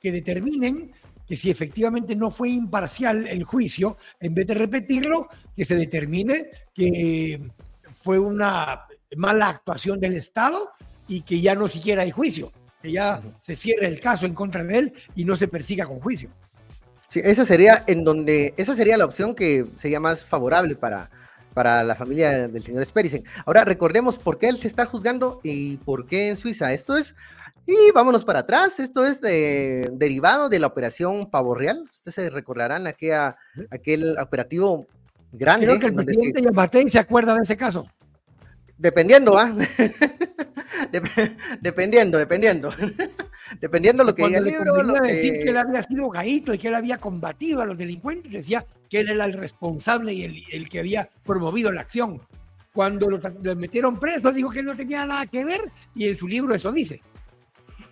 que, 0.00 0.12
determinen 0.12 0.92
que 1.32 1.36
si 1.36 1.50
efectivamente 1.50 2.14
no 2.14 2.30
fue 2.30 2.50
imparcial 2.50 3.26
el 3.26 3.44
juicio, 3.44 3.96
en 4.20 4.34
vez 4.34 4.46
de 4.46 4.52
repetirlo, 4.52 5.28
que 5.56 5.64
se 5.64 5.76
determine 5.76 6.50
que 6.74 7.40
fue 8.02 8.18
una 8.18 8.82
mala 9.16 9.48
actuación 9.48 9.98
del 9.98 10.12
Estado 10.12 10.72
y 11.08 11.22
que 11.22 11.40
ya 11.40 11.54
no 11.54 11.68
siquiera 11.68 12.02
hay 12.02 12.10
juicio, 12.10 12.52
que 12.82 12.92
ya 12.92 13.22
se 13.38 13.56
cierre 13.56 13.86
el 13.86 13.98
caso 13.98 14.26
en 14.26 14.34
contra 14.34 14.62
de 14.62 14.76
él 14.76 14.92
y 15.14 15.24
no 15.24 15.34
se 15.34 15.48
persiga 15.48 15.86
con 15.86 16.00
juicio. 16.00 16.28
Sí, 17.08 17.22
esa 17.24 17.46
sería 17.46 17.82
en 17.86 18.04
donde, 18.04 18.52
esa 18.58 18.74
sería 18.74 18.98
la 18.98 19.06
opción 19.06 19.34
que 19.34 19.64
sería 19.76 20.00
más 20.00 20.26
favorable 20.26 20.76
para, 20.76 21.08
para 21.54 21.82
la 21.82 21.94
familia 21.94 22.46
del 22.46 22.62
señor 22.62 22.84
Sperisen. 22.84 23.24
Ahora 23.46 23.64
recordemos 23.64 24.18
por 24.18 24.36
qué 24.36 24.48
él 24.48 24.58
se 24.58 24.68
está 24.68 24.84
juzgando 24.84 25.40
y 25.42 25.78
por 25.78 26.04
qué 26.04 26.28
en 26.28 26.36
Suiza. 26.36 26.74
Esto 26.74 26.98
es, 26.98 27.14
y 27.66 27.92
vámonos 27.92 28.24
para 28.24 28.40
atrás, 28.40 28.80
esto 28.80 29.06
es 29.06 29.20
de, 29.20 29.88
derivado 29.92 30.48
de 30.48 30.58
la 30.58 30.66
operación 30.66 31.30
Pavo 31.30 31.54
Real. 31.54 31.84
Ustedes 31.92 32.14
se 32.14 32.30
recordarán 32.30 32.86
aquella, 32.86 33.36
aquel 33.70 34.18
operativo 34.18 34.86
grande. 35.30 35.66
Creo 35.66 35.78
que 35.78 35.86
el 35.86 35.94
presidente 35.94 36.88
se 36.88 36.98
acuerda 36.98 37.34
de 37.34 37.42
ese 37.42 37.56
caso. 37.56 37.86
Dependiendo, 38.76 39.38
¿ah? 39.38 39.54
dependiendo, 41.60 42.18
dependiendo. 42.18 42.74
dependiendo 43.60 44.02
lo 44.02 44.12
que 44.12 44.26
diga 44.26 44.38
el 44.38 44.44
libro. 44.44 44.82
Lo 44.82 44.94
decir 44.94 45.34
que 45.34 45.50
él 45.50 45.56
había 45.56 45.84
sido 45.84 46.08
gaito 46.08 46.52
y 46.52 46.58
que 46.58 46.66
él 46.66 46.74
había 46.74 46.98
combatido 46.98 47.62
a 47.62 47.66
los 47.66 47.78
delincuentes, 47.78 48.32
decía 48.32 48.66
que 48.90 49.00
él 49.00 49.10
era 49.10 49.24
el 49.24 49.34
responsable 49.34 50.12
y 50.12 50.44
el, 50.50 50.68
que 50.68 50.80
había 50.80 51.08
promovido 51.24 51.70
la 51.70 51.82
acción. 51.82 52.20
Cuando 52.74 53.08
lo, 53.08 53.20
lo 53.42 53.54
metieron 53.54 54.00
preso, 54.00 54.32
dijo 54.32 54.50
que 54.50 54.60
él 54.60 54.66
no 54.66 54.76
tenía 54.76 55.06
nada 55.06 55.26
que 55.26 55.44
ver 55.44 55.60
y 55.94 56.08
en 56.08 56.16
su 56.16 56.26
libro 56.26 56.52
eso 56.52 56.72
dice. 56.72 57.00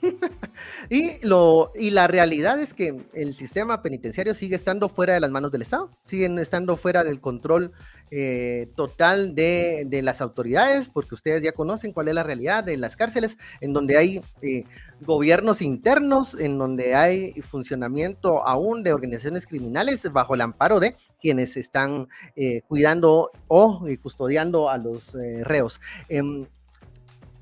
y, 0.90 1.24
lo, 1.26 1.72
y 1.74 1.90
la 1.90 2.06
realidad 2.06 2.60
es 2.60 2.74
que 2.74 2.96
el 3.14 3.34
sistema 3.34 3.82
penitenciario 3.82 4.34
sigue 4.34 4.56
estando 4.56 4.88
fuera 4.88 5.14
de 5.14 5.20
las 5.20 5.30
manos 5.30 5.52
del 5.52 5.62
Estado, 5.62 5.90
siguen 6.04 6.38
estando 6.38 6.76
fuera 6.76 7.04
del 7.04 7.20
control 7.20 7.72
eh, 8.12 8.68
total 8.74 9.36
de, 9.36 10.00
las 10.02 10.20
autoridades, 10.20 10.88
porque 10.88 11.14
ustedes 11.14 11.42
ya 11.42 11.52
conocen 11.52 11.92
cuál 11.92 12.08
es 12.08 12.14
la 12.14 12.24
realidad 12.24 12.64
de 12.64 12.76
las 12.76 12.96
cárceles, 12.96 13.36
en 13.60 13.72
donde 13.72 13.96
hay 13.96 14.20
eh, 14.42 14.64
gobiernos 15.00 15.62
internos, 15.62 16.34
en 16.34 16.58
donde 16.58 16.94
hay 16.94 17.32
funcionamiento 17.42 18.46
aún 18.46 18.82
de 18.82 18.92
organizaciones 18.92 19.46
criminales 19.46 20.10
bajo 20.12 20.34
el 20.34 20.40
amparo 20.40 20.80
de 20.80 20.96
quienes 21.20 21.56
están 21.56 22.08
eh, 22.34 22.62
cuidando 22.66 23.30
o 23.46 23.84
custodiando 24.02 24.68
a 24.68 24.78
los 24.78 25.12
reos. 25.42 25.80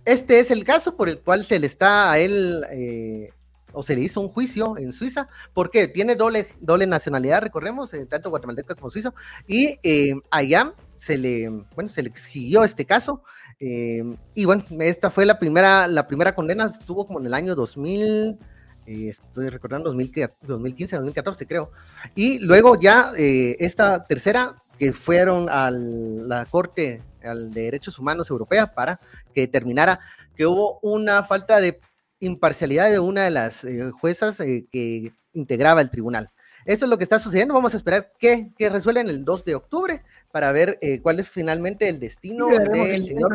Este 0.09 0.41
es 0.41 0.51
el 0.51 0.65
caso 0.65 0.97
por 0.97 1.11
el 1.11 1.19
cual 1.19 1.45
se 1.45 1.59
le 1.59 1.67
está 1.67 2.11
a 2.11 2.19
él 2.19 2.65
eh, 2.71 3.31
o 3.73 3.83
se 3.83 3.95
le 3.95 4.01
hizo 4.01 4.23
un 4.23 4.31
juicio 4.31 4.79
en 4.79 4.95
Suiza, 4.95 5.29
porque 5.53 5.87
tiene 5.87 6.17
doble, 6.17 6.49
doble 6.61 6.87
nacionalidad, 6.87 7.43
recordemos, 7.43 7.93
eh, 7.93 8.07
tanto 8.07 8.31
guatemalteco 8.31 8.75
como 8.75 8.89
suizo, 8.89 9.15
y 9.47 9.79
eh, 9.83 10.15
allá 10.31 10.73
se 10.95 11.19
le, 11.19 11.51
bueno, 11.75 11.91
se 11.91 12.03
le 12.03 12.09
exigió 12.09 12.65
este 12.65 12.87
caso, 12.87 13.23
y 13.61 14.45
bueno, 14.47 14.65
esta 14.81 15.11
fue 15.11 15.27
la 15.27 15.39
primera, 15.39 15.87
la 15.87 16.07
primera 16.07 16.35
condena, 16.35 16.65
estuvo 16.65 17.07
como 17.07 17.21
en 17.21 17.27
el 17.27 17.35
año 17.35 17.55
2000, 17.55 18.39
estoy 18.87 19.49
recordando 19.51 19.91
2015, 19.91 20.97
2014 20.97 21.47
creo, 21.47 21.71
y 22.15 22.39
luego 22.39 22.81
ya 22.81 23.13
esta 23.15 24.05
tercera, 24.05 24.57
que 24.79 24.93
fueron 24.93 25.49
a 25.51 25.71
la 25.71 26.47
Corte 26.47 27.03
de 27.21 27.63
Derechos 27.63 27.99
Humanos 27.99 28.31
Europea 28.31 28.73
para 28.73 29.01
que 29.39 29.43
determinara 29.43 30.01
que 30.35 30.47
hubo 30.47 30.81
una 30.83 31.23
falta 31.23 31.61
de 31.61 31.81
imparcialidad 32.19 32.91
de 32.91 32.99
una 32.99 33.23
de 33.23 33.31
las 33.31 33.63
eh, 33.63 33.93
juezas 33.93 34.41
eh, 34.41 34.67
que 34.73 35.13
integraba 35.33 35.81
el 35.81 35.91
tribunal. 35.91 36.31
Eso 36.65 36.85
es 36.85 36.89
lo 36.89 36.99
que 36.99 37.05
está 37.05 37.21
sucediendo. 37.21 37.55
Vamos 37.55 37.73
a 37.75 37.77
esperar 37.77 38.11
que, 38.19 38.51
que 38.59 38.69
resuelven 38.69 39.09
el 39.09 39.25
2 39.25 39.45
de 39.45 39.55
octubre 39.55 40.03
para 40.33 40.51
ver 40.51 40.77
eh, 40.83 41.01
cuál 41.01 41.21
es 41.21 41.29
finalmente 41.29 41.89
el 41.89 42.01
destino 42.01 42.49
del 42.49 43.05
señor 43.05 43.33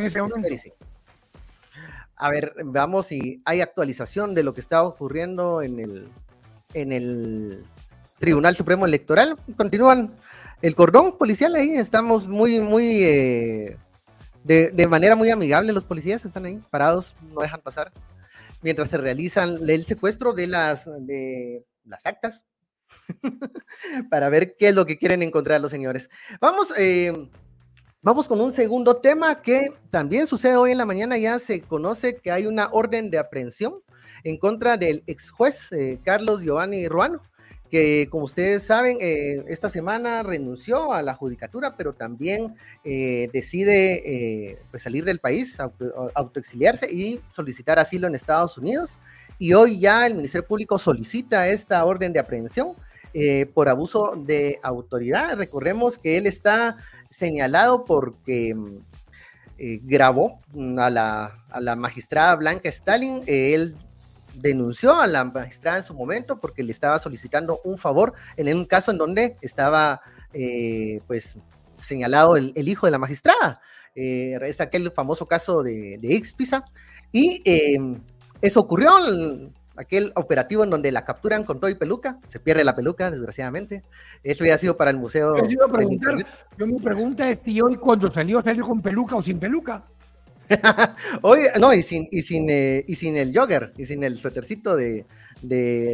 A 2.18 2.30
ver, 2.30 2.54
veamos 2.66 3.08
si 3.08 3.42
hay 3.46 3.62
actualización 3.62 4.36
de 4.36 4.44
lo 4.44 4.54
que 4.54 4.60
está 4.60 4.84
ocurriendo 4.84 5.62
en 5.62 5.80
el, 5.80 6.08
en 6.74 6.92
el 6.92 7.64
Tribunal 8.20 8.58
Supremo 8.58 8.86
Electoral. 8.86 9.38
Continúan 9.56 10.14
el 10.62 10.76
cordón 10.76 11.18
policial 11.18 11.56
ahí, 11.56 11.72
estamos 11.72 12.28
muy, 12.28 12.60
muy 12.60 13.78
de, 14.44 14.88
manera 14.88 15.16
muy 15.16 15.30
amigable, 15.30 15.74
los 15.74 15.86
policías 15.86 16.26
están 16.26 16.46
ahí 16.46 16.60
parados, 16.70 17.16
no 17.34 17.42
dejan 17.42 17.62
pasar, 17.62 17.92
mientras 18.62 18.90
se 18.90 18.98
realizan 18.98 19.58
el 19.70 19.86
secuestro 19.86 20.34
de 20.34 20.48
las, 20.48 20.86
de 20.86 21.66
las 21.86 22.06
actas 22.06 22.44
para 24.10 24.30
ver 24.30 24.56
qué 24.58 24.70
es 24.70 24.76
lo 24.76 24.86
que 24.86 24.98
quieren 24.98 25.24
encontrar 25.24 25.62
los 25.62 25.72
señores. 25.72 26.10
Vamos, 26.42 26.74
eh, 26.78 27.30
vamos 28.02 28.28
con 28.28 28.42
un 28.42 28.54
segundo 28.54 28.98
tema 28.98 29.42
que 29.42 29.74
también 29.90 30.28
sucede 30.28 30.56
hoy 30.56 30.72
en 30.72 30.78
la 30.78 30.86
mañana. 30.86 31.18
Ya 31.18 31.40
se 31.40 31.62
conoce 31.62 32.18
que 32.18 32.32
hay 32.32 32.46
una 32.46 32.70
orden 32.72 33.10
de 33.10 33.20
aprehensión 33.20 33.74
en 34.24 34.38
contra 34.38 34.78
del 34.78 35.04
ex 35.08 35.32
juez 35.32 35.72
eh, 35.72 36.00
Carlos 36.04 36.42
Giovanni 36.42 36.88
Ruano 36.88 37.22
que 37.74 38.08
como 38.12 38.26
ustedes 38.26 38.62
saben, 38.62 39.00
eh, 39.02 39.44
esta 39.48 39.68
semana 39.68 40.22
renunció 40.22 40.94
a 40.94 41.02
la 41.02 41.16
judicatura, 41.16 41.76
pero 41.76 41.94
también 41.94 42.54
eh, 42.84 43.32
decide 43.34 44.04
eh, 44.52 44.60
pues 44.70 44.84
salir 44.84 45.04
del 45.04 45.18
país, 45.18 45.58
autoexiliarse 46.14 46.94
y 46.94 47.20
solicitar 47.30 47.80
asilo 47.80 48.06
en 48.06 48.14
Estados 48.14 48.60
Unidos. 48.60 49.00
Y 49.40 49.54
hoy 49.54 49.80
ya 49.80 50.06
el 50.06 50.14
Ministerio 50.14 50.48
Público 50.48 50.78
solicita 50.78 51.48
esta 51.48 51.84
orden 51.84 52.14
de 52.14 52.20
aprehensión 52.20 52.76
por 53.56 53.70
abuso 53.70 54.14
de 54.24 54.60
autoridad. 54.62 55.36
Recordemos 55.36 55.98
que 55.98 56.18
él 56.18 56.28
está 56.28 56.78
señalado 57.10 57.86
porque 57.86 58.56
grabó 59.58 60.42
a 60.78 60.92
la, 60.92 61.44
a 61.50 61.60
la 61.60 61.76
magistrada 61.76 62.36
Blanca 62.36 62.70
Stalin. 62.70 63.24
él 63.26 63.76
denunció 64.34 65.00
a 65.00 65.08
la 65.08 65.24
magistrada 65.24 65.78
en 65.78 65.84
su 65.84 65.94
momento 65.94 66.40
porque 66.40 66.64
le 66.64 66.72
estaba 66.72 67.00
solicitando 67.00 67.62
un 67.64 67.78
favor 67.78 68.14
en 68.38 68.56
un 68.56 68.66
caso 68.66 68.92
en 68.92 68.98
donde 68.98 69.38
estaba 69.42 70.02
eh, 70.34 71.02
pues 71.08 71.38
señalado 71.78 72.38
el, 72.38 72.68
hijo 72.68 72.88
de 72.88 72.92
la 72.92 73.00
magistrada. 73.00 73.62
Eh, 73.96 74.38
es 74.42 74.60
aquel 74.62 74.92
famoso 74.92 75.28
caso 75.28 75.64
de, 75.64 75.98
de 76.00 76.14
Ixpisa. 76.14 76.66
Y 77.12 77.42
eh, 77.46 77.78
eso 78.42 78.60
ocurrió, 78.60 78.92
aquel 79.76 80.12
operativo 80.16 80.64
en 80.64 80.70
donde 80.70 80.92
la 80.92 81.06
capturan 81.06 81.44
con 81.44 81.60
todo 81.60 81.70
y 81.70 81.76
peluca, 81.76 82.20
se 82.26 82.40
pierde 82.40 82.64
la 82.64 82.76
peluca, 82.76 83.12
desgraciadamente. 83.12 83.84
Eso 84.24 84.46
ya 84.46 84.56
ha 84.56 84.58
sido 84.58 84.78
para 84.78 84.92
el 84.92 84.98
museo. 84.98 85.36
Yo, 85.38 85.68
yo 86.58 86.68
mi 86.68 86.80
pregunta 86.80 87.30
es 87.30 87.40
si 87.44 87.60
hoy 87.62 87.76
cuando 87.76 88.10
salió, 88.12 88.42
salió 88.42 88.66
con 88.66 88.82
peluca 88.82 89.16
o 89.16 89.22
sin 89.22 89.40
peluca. 89.40 89.84
Hoy, 91.22 91.42
no, 91.60 91.74
y 91.74 91.82
sin, 91.82 92.08
y 92.12 92.22
sin, 92.22 92.50
eh, 92.50 92.84
y 92.88 92.96
sin 92.96 93.18
el 93.18 93.38
jogger, 93.38 93.72
y 93.78 93.86
sin 93.86 94.04
el 94.04 94.18
suétercito 94.18 94.76
de, 94.76 95.06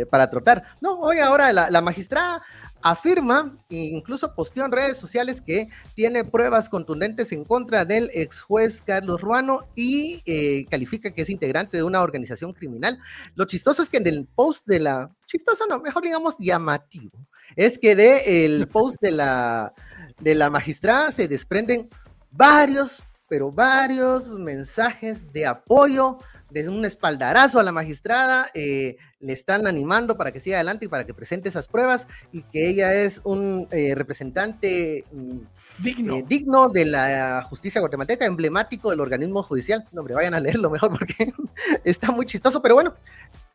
para 0.09 0.29
trotar. 0.29 0.63
No, 0.81 0.99
hoy 0.99 1.17
ahora 1.17 1.51
la, 1.53 1.81
magistrada 1.81 2.43
afirma, 2.81 3.57
e 3.69 3.75
incluso 3.75 4.33
posteó 4.33 4.65
en 4.65 4.71
redes 4.71 4.97
sociales 4.97 5.41
que 5.41 5.69
tiene 5.95 6.23
pruebas 6.23 6.69
contundentes 6.69 7.31
en 7.31 7.43
contra 7.43 7.83
del 7.83 8.09
ex 8.13 8.41
juez 8.41 8.81
Carlos 8.85 9.19
Ruano 9.19 9.65
y 9.75 10.21
eh, 10.25 10.65
califica 10.69 11.11
que 11.11 11.23
es 11.23 11.29
integrante 11.29 11.77
de 11.77 11.83
una 11.83 12.01
organización 12.01 12.53
criminal. 12.53 12.99
Lo 13.35 13.45
chistoso 13.45 13.83
es 13.83 13.89
que 13.89 13.97
en 13.97 14.07
el 14.07 14.25
post 14.33 14.65
de 14.65 14.79
la, 14.79 15.11
chistoso 15.25 15.65
no, 15.67 15.79
mejor 15.79 16.03
digamos 16.03 16.35
llamativo, 16.39 17.27
es 17.55 17.77
que 17.77 17.95
de 17.95 18.45
el 18.45 18.67
post 18.67 19.01
de 19.01 19.11
la, 19.11 19.73
de 20.19 20.35
la 20.35 20.49
magistrada 20.49 21.11
se 21.11 21.27
desprenden 21.27 21.89
varios 22.31 23.03
pero 23.29 23.51
varios 23.51 24.29
mensajes 24.29 25.31
de 25.31 25.45
apoyo, 25.45 26.17
de 26.49 26.67
un 26.67 26.83
espaldarazo 26.83 27.59
a 27.59 27.63
la 27.63 27.71
magistrada, 27.71 28.49
eh, 28.53 28.97
le 29.19 29.33
están 29.33 29.67
animando 29.67 30.17
para 30.17 30.31
que 30.31 30.39
siga 30.39 30.57
adelante 30.57 30.85
y 30.85 30.87
para 30.87 31.05
que 31.05 31.13
presente 31.13 31.49
esas 31.49 31.67
pruebas 31.67 32.07
y 32.31 32.41
que 32.41 32.67
ella 32.67 32.93
es 32.93 33.21
un 33.23 33.67
eh, 33.71 33.93
representante 33.93 35.03
mm, 35.11 35.37
digno. 35.83 36.15
Eh, 36.15 36.25
digno 36.27 36.69
de 36.69 36.85
la 36.85 37.43
justicia 37.47 37.81
guatemalteca, 37.81 38.25
emblemático 38.25 38.89
del 38.89 39.01
organismo 39.01 39.43
judicial. 39.43 39.85
No, 39.91 40.01
hombre, 40.01 40.15
vayan 40.15 40.33
a 40.33 40.39
leerlo 40.39 40.69
mejor 40.69 40.97
porque 40.97 41.33
está 41.83 42.11
muy 42.11 42.25
chistoso, 42.25 42.61
pero 42.61 42.75
bueno, 42.75 42.95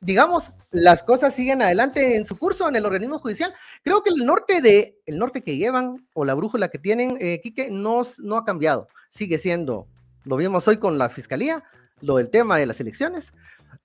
digamos, 0.04 0.52
las 0.70 1.02
cosas 1.02 1.34
siguen 1.34 1.62
adelante 1.62 2.16
en 2.16 2.26
su 2.26 2.36
curso 2.36 2.68
en 2.68 2.76
el 2.76 2.86
organismo 2.86 3.18
judicial. 3.18 3.54
Creo 3.82 4.02
que 4.02 4.10
el 4.10 4.26
norte 4.26 4.60
de 4.60 4.98
el 5.06 5.18
norte 5.18 5.42
que 5.42 5.56
llevan 5.56 6.06
o 6.12 6.24
la 6.24 6.34
brújula 6.34 6.68
que 6.68 6.78
tienen, 6.78 7.18
Quique, 7.42 7.70
no, 7.70 8.02
no 8.18 8.36
ha 8.36 8.44
cambiado. 8.44 8.88
Sigue 9.10 9.38
siendo, 9.38 9.86
lo 10.24 10.36
vimos 10.36 10.66
hoy 10.68 10.78
con 10.78 10.98
la 10.98 11.08
fiscalía, 11.08 11.62
lo 12.00 12.16
del 12.16 12.30
tema 12.30 12.58
de 12.58 12.66
las 12.66 12.80
elecciones, 12.80 13.32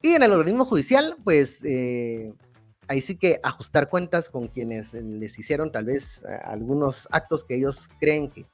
y 0.01 0.13
en 0.13 0.23
el 0.23 0.31
organismo 0.31 0.63
judicial, 0.63 1.17
pues 1.23 1.63
eh, 1.65 2.33
ahí 2.87 3.01
sí 3.01 3.15
que 3.15 3.39
ajustar 3.43 3.89
cuentas 3.89 4.29
con 4.29 4.47
quienes 4.47 4.93
les 4.93 5.37
hicieron 5.37 5.71
tal 5.71 5.85
vez 5.85 6.23
eh, 6.23 6.39
algunos 6.45 7.07
actos 7.11 7.43
que 7.43 7.55
ellos 7.55 7.89
creen 7.99 8.29
que 8.29 8.45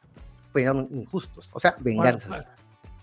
fueron 0.52 0.90
injustos, 0.92 1.52
o 1.54 1.60
sea, 1.60 1.76
venganzas. 1.80 2.48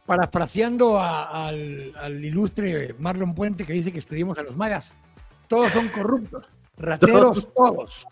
Parafraseando 0.06 1.00
al, 1.00 1.92
al, 1.96 2.24
ilustre 2.24 2.94
Marlon 2.98 3.34
Puente 3.34 3.64
que 3.64 3.72
dice 3.72 3.92
que 3.92 3.98
estudiamos 3.98 4.38
a 4.38 4.42
los 4.42 4.56
mayas, 4.56 4.94
todos 5.48 5.72
son 5.72 5.88
corruptos, 5.88 6.46
rateros 6.76 7.48
todos. 7.54 8.06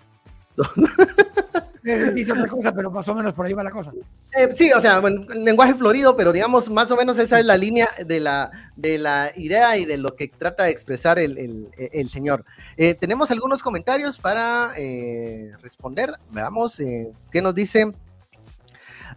dice 2.14 2.32
otra 2.32 2.46
cosa, 2.46 2.74
pero 2.74 2.90
más 2.90 3.08
o 3.08 3.14
menos 3.14 3.32
por 3.32 3.46
ahí 3.46 3.52
va 3.52 3.64
la 3.64 3.70
cosa. 3.70 3.92
Eh, 4.36 4.48
sí, 4.54 4.70
o 4.72 4.80
sea, 4.80 5.00
bueno, 5.00 5.22
lenguaje 5.34 5.74
florido, 5.74 6.16
pero 6.16 6.32
digamos, 6.32 6.70
más 6.70 6.90
o 6.90 6.96
menos 6.96 7.18
esa 7.18 7.40
es 7.40 7.46
la 7.46 7.56
línea 7.56 7.88
de 8.04 8.20
la, 8.20 8.50
de 8.76 8.98
la 8.98 9.32
idea 9.36 9.76
y 9.76 9.84
de 9.84 9.96
lo 9.96 10.14
que 10.14 10.28
trata 10.28 10.64
de 10.64 10.70
expresar 10.70 11.18
el, 11.18 11.68
el, 11.76 12.08
señor. 12.10 12.44
Eh, 12.76 12.94
tenemos 12.94 13.30
algunos 13.30 13.62
comentarios 13.62 14.18
para 14.18 14.72
eh, 14.76 15.52
responder. 15.62 16.14
Veamos 16.30 16.76
qué 16.76 17.42
nos 17.42 17.54
dice. 17.54 17.92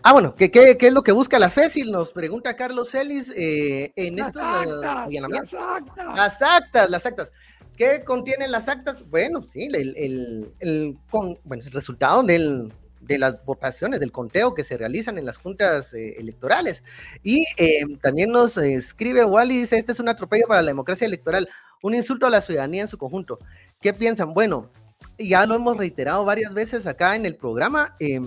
Ah, 0.03 0.13
bueno, 0.13 0.35
¿qué, 0.35 0.51
¿qué, 0.51 0.77
qué, 0.77 0.87
es 0.87 0.93
lo 0.93 1.01
que 1.01 1.13
busca 1.13 1.39
la 1.39 1.49
FESIL? 1.49 1.91
Nos 1.91 2.11
pregunta 2.11 2.55
Carlos 2.55 2.91
Celis 2.91 3.31
en 3.35 4.15
las 4.17 4.35
actas, 4.35 5.11
las 5.11 5.53
actas. 5.53 6.15
Las 6.15 6.41
actas, 6.41 6.89
las 6.89 7.05
actas. 7.05 7.31
¿Qué 7.77 8.03
contienen 8.03 8.51
las 8.51 8.67
actas? 8.67 9.09
Bueno, 9.09 9.41
sí, 9.43 9.69
el, 9.71 10.53
el, 10.59 10.97
con, 11.09 11.39
bueno, 11.43 11.63
el 11.65 11.71
resultado 11.71 12.21
del, 12.21 12.71
de 13.07 13.17
las 13.17 13.43
votaciones, 13.45 13.99
del 13.99 14.11
conteo 14.11 14.53
que 14.53 14.63
se 14.63 14.77
realizan 14.77 15.17
en 15.17 15.25
las 15.25 15.37
juntas 15.37 15.93
eh, 15.93 16.15
electorales. 16.19 16.83
Y 17.23 17.45
eh, 17.57 17.83
también 18.01 18.31
nos 18.31 18.57
escribe 18.57 19.25
Wally, 19.25 19.57
dice, 19.57 19.77
este 19.77 19.91
es 19.91 19.99
un 19.99 20.09
atropello 20.09 20.47
para 20.47 20.61
la 20.61 20.71
democracia 20.71 21.05
electoral, 21.05 21.49
un 21.81 21.93
insulto 21.93 22.25
a 22.25 22.29
la 22.29 22.41
ciudadanía 22.41 22.83
en 22.83 22.87
su 22.87 22.97
conjunto. 22.97 23.39
¿Qué 23.81 23.93
piensan? 23.93 24.33
Bueno, 24.33 24.69
ya 25.17 25.45
lo 25.45 25.55
hemos 25.55 25.77
reiterado 25.77 26.23
varias 26.25 26.53
veces 26.53 26.87
acá 26.87 27.15
en 27.15 27.25
el 27.25 27.35
programa. 27.35 27.95
Eh, 27.99 28.21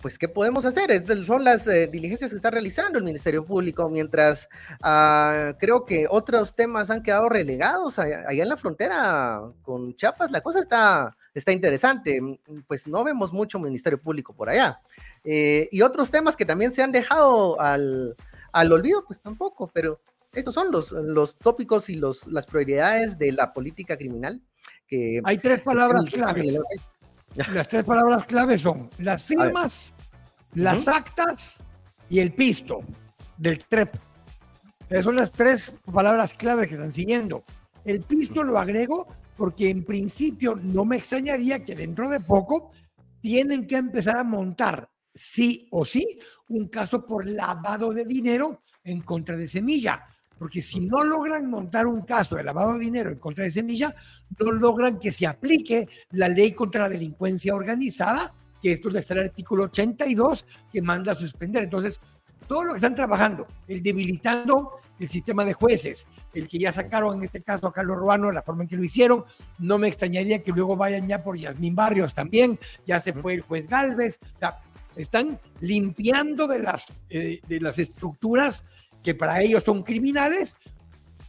pues, 0.00 0.18
¿qué 0.18 0.28
podemos 0.28 0.64
hacer? 0.64 0.90
Es, 0.90 1.06
son 1.26 1.44
las 1.44 1.66
eh, 1.66 1.86
diligencias 1.86 2.30
que 2.30 2.36
está 2.36 2.50
realizando 2.50 2.98
el 2.98 3.04
Ministerio 3.04 3.44
Público, 3.44 3.88
mientras 3.88 4.48
uh, 4.82 5.56
creo 5.58 5.84
que 5.84 6.06
otros 6.08 6.54
temas 6.54 6.90
han 6.90 7.02
quedado 7.02 7.28
relegados 7.28 7.98
allá, 7.98 8.24
en 8.28 8.48
la 8.48 8.56
frontera 8.56 9.42
con 9.62 9.94
Chiapas. 9.94 10.30
La 10.30 10.40
cosa 10.40 10.60
está, 10.60 11.16
está 11.34 11.52
interesante, 11.52 12.20
pues 12.66 12.86
no 12.86 13.04
vemos 13.04 13.32
mucho 13.32 13.58
Ministerio 13.58 14.00
Público 14.00 14.34
por 14.34 14.48
allá. 14.48 14.80
Eh, 15.24 15.68
y 15.70 15.82
otros 15.82 16.10
temas 16.10 16.36
que 16.36 16.46
también 16.46 16.72
se 16.72 16.82
han 16.82 16.92
dejado 16.92 17.60
al, 17.60 18.16
al 18.52 18.72
olvido, 18.72 19.04
pues 19.06 19.20
tampoco, 19.20 19.70
pero 19.72 20.00
estos 20.32 20.54
son 20.54 20.70
los, 20.70 20.92
los 20.92 21.36
tópicos 21.36 21.88
y 21.88 21.94
los, 21.94 22.26
las 22.26 22.46
prioridades 22.46 23.18
de 23.18 23.32
la 23.32 23.52
política 23.52 23.96
criminal. 23.96 24.40
Que, 24.86 25.20
Hay 25.24 25.38
tres 25.38 25.62
palabras 25.62 26.08
claves. 26.10 26.58
Las 27.54 27.68
tres 27.68 27.84
palabras 27.84 28.26
claves 28.26 28.62
son 28.62 28.90
las 28.98 29.22
firmas, 29.22 29.94
las 30.54 30.88
actas 30.88 31.60
y 32.08 32.18
el 32.18 32.32
pisto 32.32 32.80
del 33.38 33.64
TREP. 33.64 33.94
Esas 34.88 35.04
son 35.04 35.16
las 35.16 35.30
tres 35.30 35.76
palabras 35.92 36.34
claves 36.34 36.66
que 36.66 36.74
están 36.74 36.90
siguiendo. 36.90 37.44
El 37.84 38.02
pisto 38.02 38.42
lo 38.42 38.58
agrego 38.58 39.06
porque 39.36 39.70
en 39.70 39.84
principio 39.84 40.56
no 40.56 40.84
me 40.84 40.96
extrañaría 40.96 41.64
que 41.64 41.76
dentro 41.76 42.08
de 42.08 42.20
poco 42.20 42.72
tienen 43.20 43.66
que 43.66 43.76
empezar 43.76 44.16
a 44.16 44.24
montar, 44.24 44.90
sí 45.14 45.68
o 45.70 45.84
sí, 45.84 46.18
un 46.48 46.68
caso 46.68 47.06
por 47.06 47.26
lavado 47.26 47.92
de 47.92 48.04
dinero 48.04 48.62
en 48.82 49.02
contra 49.02 49.36
de 49.36 49.46
Semilla 49.46 50.04
porque 50.40 50.62
si 50.62 50.80
no 50.80 51.04
logran 51.04 51.50
montar 51.50 51.86
un 51.86 52.00
caso 52.00 52.36
de 52.36 52.42
lavado 52.42 52.72
de 52.72 52.80
dinero 52.80 53.10
en 53.10 53.18
contra 53.18 53.44
de 53.44 53.50
Semilla, 53.50 53.94
no 54.38 54.50
logran 54.52 54.98
que 54.98 55.12
se 55.12 55.26
aplique 55.26 55.86
la 56.12 56.28
ley 56.28 56.52
contra 56.52 56.84
la 56.84 56.88
delincuencia 56.88 57.54
organizada, 57.54 58.32
que 58.62 58.72
esto 58.72 58.88
es 58.88 59.10
el 59.10 59.18
artículo 59.18 59.64
82 59.64 60.46
que 60.72 60.80
manda 60.80 61.12
a 61.12 61.14
suspender. 61.14 61.64
Entonces, 61.64 62.00
todo 62.48 62.64
lo 62.64 62.72
que 62.72 62.78
están 62.78 62.94
trabajando, 62.94 63.46
el 63.68 63.82
debilitando 63.82 64.80
el 64.98 65.10
sistema 65.10 65.44
de 65.44 65.52
jueces, 65.52 66.06
el 66.32 66.48
que 66.48 66.58
ya 66.58 66.72
sacaron 66.72 67.18
en 67.18 67.24
este 67.24 67.42
caso 67.42 67.66
a 67.66 67.72
Carlos 67.74 67.98
Ruano, 67.98 68.32
la 68.32 68.42
forma 68.42 68.62
en 68.62 68.70
que 68.70 68.76
lo 68.78 68.82
hicieron, 68.82 69.26
no 69.58 69.76
me 69.76 69.88
extrañaría 69.88 70.42
que 70.42 70.52
luego 70.52 70.74
vayan 70.74 71.06
ya 71.06 71.22
por 71.22 71.36
Yasmín 71.36 71.74
Barrios 71.74 72.14
también, 72.14 72.58
ya 72.86 72.98
se 72.98 73.12
fue 73.12 73.34
el 73.34 73.42
juez 73.42 73.68
Galvez, 73.68 74.18
o 74.36 74.38
sea, 74.38 74.58
están 74.96 75.38
limpiando 75.60 76.46
de 76.46 76.60
las, 76.60 76.86
eh, 77.10 77.40
de 77.46 77.60
las 77.60 77.78
estructuras 77.78 78.64
que 79.02 79.14
para 79.14 79.40
ellos 79.40 79.62
son 79.62 79.82
criminales, 79.82 80.56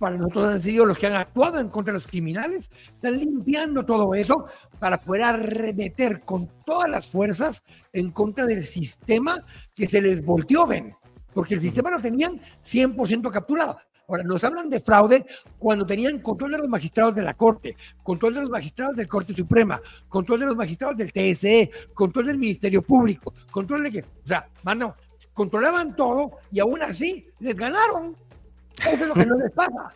para 0.02 0.18
nosotros 0.18 0.50
han 0.50 0.62
sido 0.64 0.86
los 0.86 0.98
que 0.98 1.06
han 1.08 1.14
actuado 1.14 1.60
en 1.60 1.70
contra 1.70 1.94
de 1.94 1.98
los 1.98 2.08
criminales, 2.08 2.72
están 2.92 3.20
limpiando 3.20 3.86
todo 3.86 4.16
eso 4.16 4.46
para 4.80 5.00
poder 5.00 5.22
arremeter 5.22 6.22
con 6.22 6.50
todas 6.66 6.90
las 6.90 7.08
fuerzas 7.08 7.64
en 7.94 8.10
contra 8.10 8.48
del 8.48 8.64
sistema 8.64 9.44
que 9.76 9.88
se 9.88 10.02
les 10.02 10.26
volteó, 10.26 10.66
ven, 10.66 10.96
porque 11.34 11.54
el 11.54 11.62
sistema 11.62 11.92
lo 11.92 12.02
tenían 12.02 12.42
100% 12.64 13.30
capturado. 13.32 13.78
Ahora, 14.08 14.24
nos 14.24 14.44
hablan 14.44 14.70
de 14.70 14.80
fraude 14.80 15.26
cuando 15.58 15.86
tenían 15.86 16.20
control 16.20 16.52
de 16.52 16.58
los 16.58 16.68
magistrados 16.68 17.16
de 17.16 17.22
la 17.22 17.34
Corte, 17.34 17.78
control 18.04 18.34
de 18.34 18.42
los 18.42 18.50
magistrados 18.50 18.96
del 18.96 19.08
Corte 19.08 19.34
Suprema, 19.34 19.80
control 20.10 20.40
de 20.42 20.46
los 20.48 20.56
magistrados 20.56 20.98
del 20.98 21.14
TSE, 21.14 21.72
control 21.94 22.26
del 22.26 22.38
Ministerio 22.38 22.82
Público, 22.82 23.34
control 23.52 23.84
de 23.84 23.92
que, 23.92 24.00
o 24.00 24.28
sea, 24.28 24.50
mano, 24.64 24.96
controlaban 25.34 25.96
todo 25.96 26.32
y 26.52 26.60
aún 26.60 26.82
así 26.82 27.28
les 27.40 27.56
ganaron. 27.56 28.16
Eso 28.80 29.04
es 29.04 29.08
lo 29.08 29.14
que 29.14 29.26
no 29.26 29.36
les 29.36 29.52
pasa. 29.52 29.94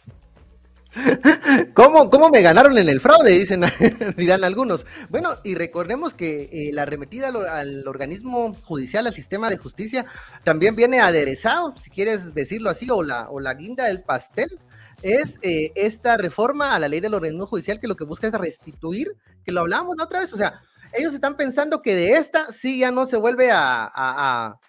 ¿Cómo, 1.74 2.10
¿Cómo, 2.10 2.30
me 2.30 2.41
ganaron 2.41 2.78
en 2.78 2.88
el 2.88 3.02
fraude? 3.02 3.32
Dicen, 3.32 3.63
dirán 4.17 4.43
algunos. 4.43 4.86
Bueno, 5.10 5.38
y 5.43 5.56
recordemos 5.56 6.13
que 6.13 6.50
eh, 6.52 6.71
la 6.74 6.84
arremetida 6.84 7.28
al, 7.28 7.88
organismo 7.88 8.54
judicial, 8.63 9.08
al 9.08 9.13
sistema 9.13 9.50
de 9.50 9.58
justicia, 9.58 10.06
también 10.43 10.76
viene 10.76 11.02
aderezado, 11.02 11.76
si 11.78 11.89
quieres 11.89 12.34
decirlo 12.34 12.69
así, 12.69 12.89
o 12.89 13.04
la, 13.04 13.30
o 13.30 13.39
la 13.39 13.54
guinda 13.56 13.86
del 13.86 14.04
pastel, 14.04 14.60
es 15.02 15.38
eh, 15.41 15.71
esta 15.76 16.17
reforma 16.17 16.74
a 16.74 16.80
la 16.80 16.88
ley 16.88 17.02
del 17.02 17.13
organismo 17.13 17.45
judicial 17.45 17.80
que 17.80 17.88
lo 17.88 17.95
que 17.95 18.06
busca 18.06 18.28
es 18.28 18.34
restituir, 18.34 19.15
que 19.43 19.52
lo 19.52 19.62
hablábamos 19.62 19.98
la 19.98 20.06
otra 20.06 20.19
vez, 20.19 20.34
o 20.34 20.38
sea, 20.38 20.62
ellos 20.93 21.13
están 21.13 21.36
pensando 21.36 21.82
que 21.82 21.95
de 21.95 22.13
esta 22.13 22.52
sí 22.52 22.80
ya 22.80 22.91
no 22.91 23.06
se 23.06 23.17
vuelve 23.17 23.50
a, 23.52 24.60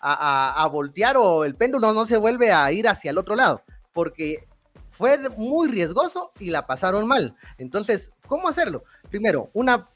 voltear 0.71 1.17
o 1.17 1.45
el 1.45 1.55
péndulo 1.55 1.93
no 1.93 2.05
se 2.05 2.17
vuelve 2.17 2.53
a 2.53 2.71
ir 2.73 2.89
hacia 2.89 3.11
el 3.11 3.19
otro 3.19 3.37
lado, 3.37 3.63
porque 3.93 4.47
fue 4.91 5.19
muy 5.31 5.69
riesgoso 5.69 6.33
y 6.39 6.51
la 6.51 6.67
pasaron 6.67 7.07
mal. 7.07 7.35
Entonces, 7.59 8.13
¿cómo 8.27 8.49
hacerlo? 8.49 8.85
Primero, 9.11 9.51
una 9.53 9.89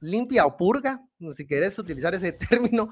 limpia 0.00 0.46
o 0.46 0.56
purga, 0.56 1.02
si 1.34 1.46
querés 1.46 1.78
utilizar 1.78 2.14
ese 2.14 2.32
término, 2.50 2.90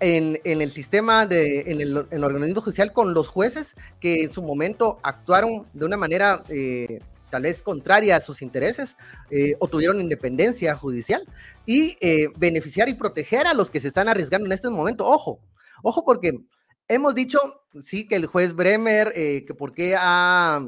en, 0.00 0.40
el 0.44 0.70
sistema, 0.72 1.26
de, 1.26 1.60
en, 1.66 1.80
el, 1.80 2.24
organismo 2.24 2.62
judicial 2.62 2.92
con 2.92 3.12
los 3.12 3.28
jueces 3.28 3.76
que 4.00 4.24
en 4.24 4.32
su 4.32 4.42
momento 4.42 4.98
actuaron 5.02 5.66
de 5.74 5.84
una 5.84 5.96
manera 5.96 6.42
eh, 6.48 7.00
tal 7.30 7.42
vez 7.42 7.62
contraria 7.62 8.16
a 8.16 8.20
sus 8.20 8.42
intereses 8.42 8.96
eh, 9.30 9.54
o 9.58 9.68
tuvieron 9.68 10.00
independencia 10.00 10.74
judicial 10.76 11.22
y 11.66 11.96
eh, 12.00 12.28
beneficiar 12.36 12.88
y 12.88 12.94
proteger 12.94 13.46
a 13.46 13.54
los 13.54 13.70
que 13.70 13.80
se 13.80 13.88
están 13.88 14.08
arriesgando 14.08 14.46
en 14.46 14.52
este 14.52 14.68
momento. 14.68 15.06
Ojo, 15.06 15.40
ojo 15.82 16.04
porque 16.04 16.40
hemos 16.88 17.14
dicho, 17.14 17.38
sí, 17.80 18.06
que 18.06 18.16
el 18.16 18.26
juez 18.26 18.54
Bremer, 18.54 19.12
eh, 19.14 19.44
que 19.46 19.54
por 19.54 19.72
qué 19.72 19.96
ha 19.98 20.66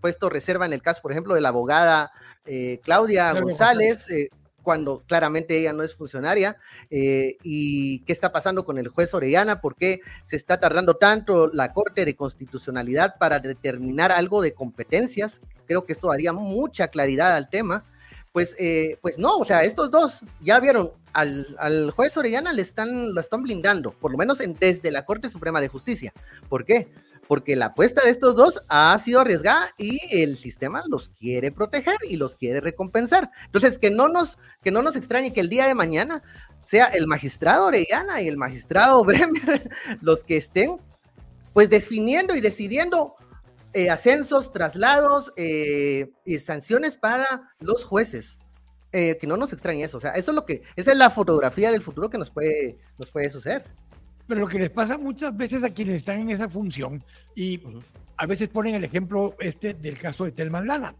puesto 0.00 0.28
reserva 0.28 0.66
en 0.66 0.72
el 0.72 0.82
caso, 0.82 1.02
por 1.02 1.12
ejemplo, 1.12 1.34
de 1.34 1.40
la 1.40 1.50
abogada 1.50 2.12
Claudia 2.82 3.32
González, 3.32 4.08
cuando 4.62 5.02
claramente 5.06 5.58
ella 5.58 5.72
no 5.72 5.82
es 5.82 5.94
funcionaria, 5.94 6.56
eh, 6.90 7.36
y 7.42 8.00
qué 8.00 8.12
está 8.12 8.32
pasando 8.32 8.64
con 8.64 8.78
el 8.78 8.88
juez 8.88 9.12
Orellana, 9.14 9.60
por 9.60 9.76
qué 9.76 10.00
se 10.22 10.36
está 10.36 10.60
tardando 10.60 10.94
tanto 10.94 11.48
la 11.48 11.72
Corte 11.72 12.04
de 12.04 12.14
Constitucionalidad 12.14 13.16
para 13.18 13.40
determinar 13.40 14.12
algo 14.12 14.42
de 14.42 14.54
competencias, 14.54 15.40
creo 15.70 15.86
que 15.86 15.92
esto 15.92 16.08
daría 16.08 16.32
mucha 16.32 16.88
claridad 16.88 17.36
al 17.36 17.48
tema, 17.48 17.84
pues, 18.32 18.56
eh, 18.58 18.98
pues 19.00 19.18
no, 19.18 19.36
o 19.36 19.44
sea, 19.44 19.62
estos 19.62 19.88
dos 19.88 20.24
ya 20.40 20.58
vieron 20.58 20.90
al, 21.12 21.92
juez 21.92 22.16
Orellana 22.16 22.52
le 22.52 22.62
están, 22.62 23.14
lo 23.14 23.20
están 23.20 23.44
blindando, 23.44 23.92
por 23.92 24.10
lo 24.10 24.18
menos 24.18 24.42
desde 24.58 24.90
la 24.90 25.04
Corte 25.04 25.28
Suprema 25.28 25.60
de 25.60 25.68
Justicia. 25.68 26.12
¿Por 26.48 26.64
qué? 26.64 26.88
porque 27.28 27.54
la 27.54 27.66
apuesta 27.66 28.02
de 28.02 28.10
estos 28.10 28.34
dos 28.34 28.60
ha 28.66 28.98
sido 28.98 29.20
arriesgada 29.20 29.72
y 29.78 30.00
el 30.10 30.36
sistema 30.36 30.82
los 30.88 31.10
quiere 31.10 31.52
proteger 31.52 31.94
y 32.02 32.16
los 32.16 32.34
quiere 32.34 32.60
recompensar. 32.60 33.30
Entonces, 33.44 33.78
que 33.78 33.88
no 33.88 34.08
nos, 34.08 34.36
que 34.64 34.72
no 34.72 34.82
nos 34.82 34.96
extrañe 34.96 35.32
que 35.32 35.40
el 35.40 35.48
día 35.48 35.68
de 35.68 35.76
mañana 35.76 36.24
sea 36.60 36.86
el 36.86 37.06
magistrado 37.06 37.66
Orellana 37.66 38.20
y 38.20 38.26
el 38.26 38.36
magistrado 38.36 39.04
Bremer 39.04 39.70
los 40.00 40.24
que 40.24 40.38
estén 40.38 40.78
pues 41.52 41.70
definiendo 41.70 42.34
y 42.34 42.40
decidiendo 42.40 43.14
eh, 43.72 43.90
ascensos, 43.90 44.52
traslados 44.52 45.32
eh, 45.36 46.10
y 46.24 46.38
sanciones 46.38 46.96
para 46.96 47.52
los 47.60 47.84
jueces. 47.84 48.38
Eh, 48.92 49.18
que 49.20 49.28
no 49.28 49.36
nos 49.36 49.52
extrañe 49.52 49.84
eso, 49.84 49.98
o 49.98 50.00
sea, 50.00 50.10
eso 50.12 50.32
es 50.32 50.34
lo 50.34 50.44
que, 50.44 50.62
esa 50.74 50.90
es 50.90 50.96
la 50.96 51.10
fotografía 51.10 51.70
del 51.70 51.80
futuro 51.80 52.10
que 52.10 52.18
nos 52.18 52.28
puede, 52.28 52.76
nos 52.98 53.08
puede 53.08 53.30
suceder. 53.30 53.62
Pero 54.26 54.40
lo 54.40 54.48
que 54.48 54.58
les 54.58 54.70
pasa 54.70 54.98
muchas 54.98 55.36
veces 55.36 55.62
a 55.62 55.70
quienes 55.70 55.94
están 55.94 56.22
en 56.22 56.30
esa 56.30 56.48
función, 56.48 57.04
y 57.36 57.62
a 58.16 58.26
veces 58.26 58.48
ponen 58.48 58.74
el 58.74 58.82
ejemplo 58.82 59.36
este 59.38 59.74
del 59.74 59.96
caso 59.96 60.24
de 60.24 60.32
Telman 60.32 60.66
Lana. 60.66 60.96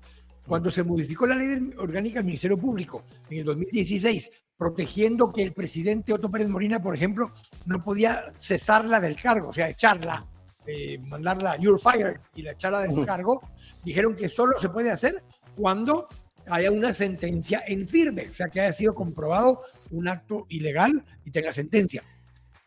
Cuando 0.46 0.70
se 0.70 0.84
modificó 0.84 1.26
la 1.26 1.34
ley 1.34 1.74
orgánica 1.78 2.20
del 2.20 2.26
Ministerio 2.26 2.56
Público 2.56 3.02
en 3.28 3.38
el 3.38 3.44
2016, 3.44 4.30
protegiendo 4.56 5.32
que 5.32 5.42
el 5.42 5.52
presidente 5.52 6.12
Otto 6.12 6.30
Pérez 6.30 6.48
Molina, 6.48 6.80
por 6.80 6.94
ejemplo, 6.94 7.32
no 7.66 7.82
podía 7.82 8.32
cesarla 8.38 9.00
del 9.00 9.16
cargo, 9.16 9.48
o 9.48 9.52
sea, 9.52 9.68
echarla, 9.68 10.26
eh, 10.66 10.98
mandarla, 10.98 11.56
you're 11.58 11.78
fired, 11.78 12.20
y 12.34 12.42
la 12.42 12.52
echarla 12.52 12.82
del 12.82 13.04
cargo, 13.04 13.40
dijeron 13.82 14.14
que 14.14 14.28
solo 14.28 14.58
se 14.58 14.68
puede 14.68 14.90
hacer 14.90 15.22
cuando 15.56 16.08
haya 16.46 16.70
una 16.70 16.92
sentencia 16.92 17.62
en 17.66 17.86
firme, 17.86 18.28
o 18.30 18.34
sea, 18.34 18.48
que 18.48 18.60
haya 18.60 18.72
sido 18.72 18.94
comprobado 18.94 19.62
un 19.90 20.08
acto 20.08 20.46
ilegal 20.48 21.04
y 21.24 21.30
tenga 21.30 21.52
sentencia. 21.52 22.04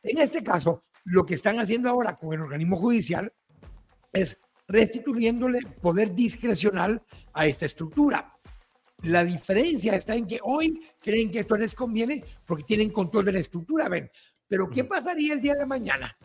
En 0.01 0.17
este 0.17 0.43
caso, 0.43 0.83
lo 1.05 1.25
que 1.25 1.35
están 1.35 1.59
haciendo 1.59 1.89
ahora 1.89 2.15
con 2.15 2.33
el 2.33 2.41
organismo 2.41 2.77
judicial 2.77 3.31
es 4.11 4.37
restituyéndole 4.67 5.59
poder 5.81 6.13
discrecional 6.13 7.01
a 7.33 7.45
esta 7.45 7.65
estructura. 7.65 8.33
La 9.03 9.23
diferencia 9.23 9.95
está 9.95 10.15
en 10.15 10.25
que 10.25 10.39
hoy 10.41 10.81
creen 11.01 11.29
que 11.29 11.39
esto 11.39 11.57
les 11.57 11.75
conviene 11.75 12.23
porque 12.45 12.63
tienen 12.63 12.89
control 12.89 13.25
de 13.25 13.33
la 13.33 13.39
estructura, 13.39 13.89
ven. 13.89 14.09
Pero 14.47 14.69
¿qué 14.69 14.83
pasaría 14.83 15.33
el 15.33 15.41
día 15.41 15.55
de 15.55 15.65
mañana 15.65 16.15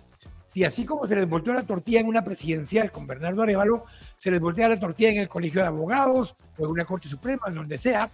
si 0.48 0.64
así 0.64 0.86
como 0.86 1.06
se 1.06 1.14
les 1.14 1.28
volteó 1.28 1.52
la 1.52 1.66
tortilla 1.66 2.00
en 2.00 2.06
una 2.06 2.24
presidencial 2.24 2.90
con 2.90 3.06
Bernardo 3.06 3.42
Arevalo, 3.42 3.84
se 4.16 4.30
les 4.30 4.40
voltea 4.40 4.70
la 4.70 4.80
tortilla 4.80 5.10
en 5.10 5.18
el 5.18 5.28
Colegio 5.28 5.60
de 5.60 5.66
Abogados 5.66 6.36
o 6.56 6.64
en 6.64 6.70
una 6.70 6.86
Corte 6.86 7.06
Suprema, 7.06 7.42
en 7.48 7.54
donde 7.54 7.76
sea, 7.76 8.10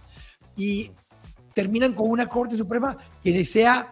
y 0.57 0.91
terminan 1.53 1.93
con 1.93 2.09
una 2.09 2.27
Corte 2.27 2.57
Suprema 2.57 2.97
que 3.23 3.45
sea 3.45 3.89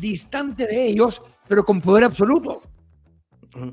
distante 0.00 0.66
de 0.66 0.84
ellos, 0.84 1.22
pero 1.46 1.64
con 1.64 1.80
poder 1.80 2.02
absoluto. 2.02 2.60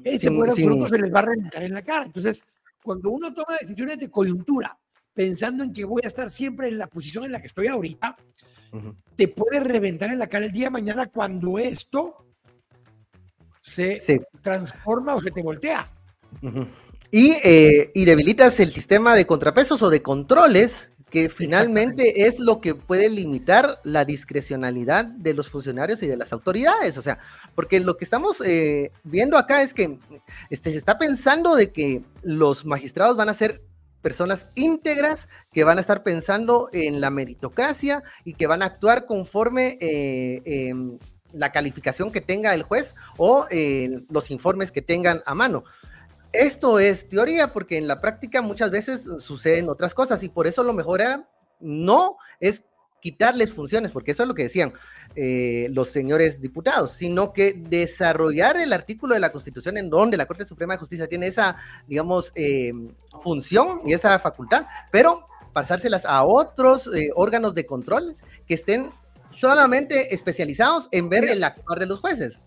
Ese 0.03 0.29
poder 0.29 0.51
absoluto 0.51 0.87
se 0.87 0.99
les 0.99 1.11
va 1.11 1.19
a 1.19 1.23
reventar 1.23 1.63
en 1.63 1.73
la 1.73 1.81
cara. 1.81 2.05
Entonces, 2.05 2.43
cuando 2.83 3.09
uno 3.09 3.33
toma 3.33 3.57
decisiones 3.59 3.97
de 3.97 4.11
coyuntura, 4.11 4.77
pensando 5.11 5.63
en 5.63 5.73
que 5.73 5.85
voy 5.85 6.01
a 6.03 6.07
estar 6.07 6.29
siempre 6.29 6.67
en 6.67 6.77
la 6.77 6.85
posición 6.85 7.25
en 7.25 7.31
la 7.31 7.41
que 7.41 7.47
estoy 7.47 7.65
ahorita, 7.65 8.15
te 9.15 9.27
puede 9.27 9.59
reventar 9.59 10.11
en 10.11 10.19
la 10.19 10.27
cara 10.27 10.45
el 10.45 10.51
día 10.51 10.65
de 10.65 10.71
mañana 10.71 11.07
cuando 11.07 11.57
esto 11.57 12.22
se 13.63 14.21
transforma 14.41 15.15
o 15.15 15.21
se 15.21 15.31
te 15.31 15.41
voltea. 15.41 15.89
y, 17.11 17.31
eh, 17.43 17.91
y, 17.93 18.05
debilitas 18.05 18.59
el 18.59 18.73
sistema 18.73 19.15
de 19.15 19.25
contrapesos 19.25 19.81
o 19.81 19.89
de 19.89 20.01
controles 20.01 20.89
que 21.13 21.29
finalmente 21.29 22.25
es 22.25 22.39
lo 22.39 22.59
que 22.59 22.73
puede 22.73 23.07
limitar 23.07 23.79
la 23.83 24.03
discrecionalidad 24.03 25.05
de 25.05 25.35
los 25.35 25.47
funcionarios 25.47 26.01
y 26.01 26.07
de 26.07 26.17
las 26.17 26.33
autoridades. 26.33 26.97
O 26.97 27.03
sea, 27.03 27.19
porque 27.53 27.79
lo 27.79 27.97
que 27.97 28.03
estamos 28.03 28.41
eh, 28.43 28.91
viendo 29.03 29.37
acá 29.37 29.61
es 29.61 29.75
que 29.75 29.99
este, 30.49 30.71
se 30.71 30.77
está 30.79 30.97
pensando 30.97 31.55
de 31.55 31.71
que 31.71 32.01
los 32.23 32.65
magistrados 32.65 33.15
van 33.15 33.29
a 33.29 33.35
ser 33.35 33.61
personas 34.01 34.47
íntegras 34.55 35.29
que 35.51 35.63
van 35.63 35.77
a 35.77 35.81
estar 35.81 36.01
pensando 36.01 36.69
en 36.73 36.99
la 36.99 37.11
meritocracia 37.11 38.01
y 38.23 38.33
que 38.33 38.47
van 38.47 38.63
a 38.63 38.65
actuar 38.65 39.05
conforme 39.05 39.77
eh, 39.81 40.41
em, 40.45 40.97
la 41.33 41.51
calificación 41.51 42.11
que 42.11 42.21
tenga 42.21 42.53
el 42.53 42.63
juez 42.63 42.95
o 43.17 43.45
eh, 43.49 44.03
los 44.09 44.31
informes 44.31 44.71
que 44.71 44.81
tengan 44.81 45.21
a 45.25 45.35
mano. 45.35 45.63
Esto 46.31 46.79
es 46.79 47.09
teoría 47.09 47.53
porque 47.53 47.77
en 47.77 47.87
la 47.87 48.01
práctica 48.01 48.41
muchas 48.41 48.71
veces 48.71 49.07
suceden 49.19 49.69
otras 49.69 49.93
cosas 49.93 50.23
y 50.23 50.29
por 50.29 50.47
eso 50.47 50.63
lo 50.63 50.73
mejor 50.73 51.01
era 51.01 51.29
no 51.59 52.17
es 52.39 52.63
quitarles 53.01 53.53
funciones, 53.53 53.91
porque 53.91 54.11
eso 54.11 54.23
es 54.23 54.29
lo 54.29 54.33
que 54.33 54.43
decían 54.43 54.73
eh, 55.15 55.67
los 55.71 55.89
señores 55.89 56.39
diputados, 56.39 56.93
sino 56.93 57.33
que 57.33 57.53
desarrollar 57.53 58.57
el 58.57 58.71
artículo 58.71 59.13
de 59.13 59.19
la 59.19 59.31
Constitución 59.31 59.77
en 59.77 59.89
donde 59.89 60.15
la 60.15 60.25
Corte 60.25 60.45
Suprema 60.45 60.73
de 60.73 60.79
Justicia 60.79 61.07
tiene 61.07 61.27
esa, 61.27 61.57
digamos, 61.85 62.31
eh, 62.35 62.71
función 63.21 63.81
y 63.85 63.93
esa 63.93 64.17
facultad, 64.19 64.65
pero 64.89 65.25
pasárselas 65.51 66.05
a 66.05 66.23
otros 66.23 66.89
órganos 67.15 67.53
de 67.53 67.65
control 67.65 68.15
que 68.47 68.53
estén 68.53 68.89
solamente 69.33 70.13
especializados 70.13 70.87
en 70.91 71.09
ver 71.09 71.25
el 71.25 71.43
actuar 71.43 71.79
de 71.79 71.87
los 71.87 71.99
jueces. 71.99 72.39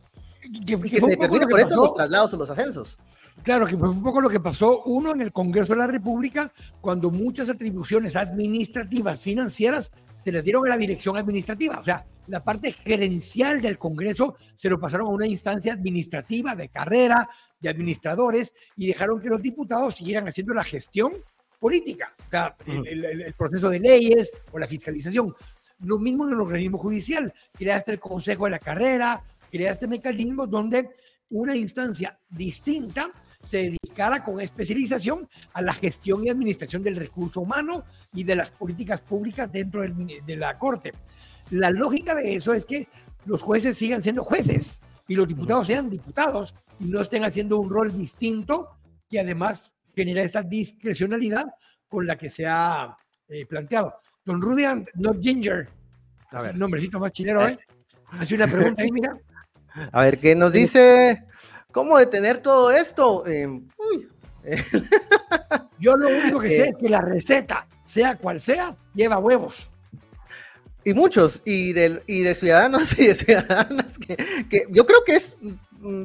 Que, 0.67 0.79
se 0.79 1.07
determine 1.07 1.47
por 1.47 1.61
eso 1.61 1.75
los 1.77 1.95
traslados 1.95 2.33
o 2.35 2.37
los 2.37 2.51
ascensos. 2.51 2.99
Claro, 3.43 3.67
que 3.67 3.77
fue 3.77 3.89
un 3.89 4.03
poco 4.03 4.21
lo 4.21 4.29
que 4.29 4.41
pasó, 4.41 4.83
uno, 4.85 5.13
en 5.13 5.21
el 5.21 5.33
Congreso 5.33 5.73
de 5.73 5.81
la 5.81 5.87
República, 5.87 6.53
cuando 6.81 7.11
muchas 7.11 7.51
atribuciones 7.51 8.17
administrativas, 8.17 9.21
financieras, 9.21 9.91
se 10.17 10.33
les 10.33 10.43
dieron 10.43 10.67
a 10.67 10.71
la 10.71 10.77
dirección 10.77 11.17
administrativa. 11.17 11.79
O 11.79 11.85
sea, 11.85 12.07
la 12.29 12.43
parte 12.43 12.73
gerencial 12.73 13.61
del 13.61 13.79
Congreso 13.79 14.37
se 14.55 14.69
lo 14.69 14.81
pasaron 14.81 15.09
a 15.09 15.11
una 15.11 15.27
instancia 15.27 15.73
administrativa 15.73 16.57
de 16.57 16.69
carrera, 16.69 17.29
de 17.61 17.69
administradores, 17.69 18.55
y 18.77 18.87
dejaron 18.87 19.21
que 19.21 19.29
los 19.29 19.43
diputados 19.43 19.97
siguieran 19.97 20.27
haciendo 20.27 20.55
la 20.55 20.65
gestión 20.65 21.13
política, 21.59 22.15
o 22.27 22.31
sea, 22.31 22.57
el, 22.67 23.35
proceso 23.37 23.71
de 23.71 23.81
leyes 23.81 24.33
o 24.53 24.59
la 24.59 24.69
fiscalización. 24.69 25.35
Lo 25.81 25.99
mismo 25.99 26.27
en 26.27 26.35
el 26.35 26.41
organismo 26.41 26.79
judicial. 26.79 27.33
Creaste 27.53 27.93
el 27.93 28.01
Consejo 28.01 28.45
de 28.45 28.53
la 28.53 28.59
Carrera, 28.59 29.23
creaste 29.51 29.87
mecanismos 29.87 30.51
donde 30.51 30.91
una 31.31 31.57
instancia 31.57 32.19
distinta 32.29 33.11
se 33.43 33.59
dedicara 33.71 34.23
con 34.23 34.41
especialización 34.41 35.29
a 35.53 35.63
la 35.63 35.73
gestión 35.73 36.25
y 36.25 36.31
administración 36.31 36.83
del 36.83 36.97
recurso 36.97 37.41
humano 37.41 37.85
y 38.13 38.25
de 38.25 38.37
las 38.37 38.51
políticas 38.51 39.01
públicas 39.01 39.51
dentro 39.51 39.83
de 39.83 40.37
la 40.37 40.59
Corte. 40.59 40.93
La 41.51 41.71
lógica 41.71 42.15
de 42.15 42.35
eso 42.35 42.55
es 42.55 42.67
que 42.67 42.89
los 43.25 43.43
jueces 43.43 43.77
sigan 43.77 44.03
siendo 44.03 44.25
jueces 44.25 44.79
y 45.07 45.15
los 45.15 45.29
diputados 45.29 45.69
sean 45.69 45.89
diputados 45.91 46.55
y 46.81 46.85
no 46.85 47.01
estén 47.01 47.25
haciendo 47.25 47.59
un 47.59 47.71
rol 47.71 47.97
distinto 47.97 48.71
que 49.09 49.21
además 49.21 49.77
genera 49.95 50.23
esa 50.23 50.43
discrecionalidad 50.43 51.47
con 51.89 52.07
la 52.07 52.17
que 52.17 52.31
se 52.31 52.47
ha 52.47 52.97
eh, 53.29 53.47
planteado. 53.47 53.95
Don 54.27 54.43
Rudian, 54.43 54.87
no 54.95 55.15
Ginger, 55.21 55.69
a 56.33 56.43
ver. 56.43 56.51
el 56.51 56.59
nombrecito 56.59 56.99
más 56.99 57.13
chileno, 57.13 57.47
¿eh? 57.47 57.57
Hace 58.11 58.35
una 58.35 58.49
pregunta 58.49 58.83
ahí, 58.83 58.91
mira. 58.91 59.17
A 59.93 60.03
ver, 60.03 60.19
¿qué 60.19 60.35
nos 60.35 60.53
dice? 60.53 61.23
¿Cómo 61.71 61.97
detener 61.99 62.43
todo 62.43 62.73
esto? 62.73 63.25
Em, 63.27 63.69
Yo 65.79 65.97
lo 65.97 66.09
único 66.09 66.41
que 66.41 66.49
sé 66.49 66.63
eh. 66.63 66.69
es 66.71 66.77
que 66.77 66.89
la 66.89 67.01
receta, 67.01 67.69
sea 67.85 68.17
cual 68.17 68.41
sea, 68.41 68.77
lleva 68.95 69.19
huevos. 69.19 69.71
Y 70.85 70.93
muchos, 70.95 71.43
y 71.45 71.73
de, 71.73 72.03
y 72.07 72.23
de 72.23 72.35
ciudadanos 72.35 72.99
y 72.99 73.07
de 73.07 73.15
ciudadanas, 73.15 73.99
que, 73.99 74.17
que 74.51 74.65
yo 74.71 74.87
creo 74.87 75.05
que 75.05 75.17
es 75.17 75.37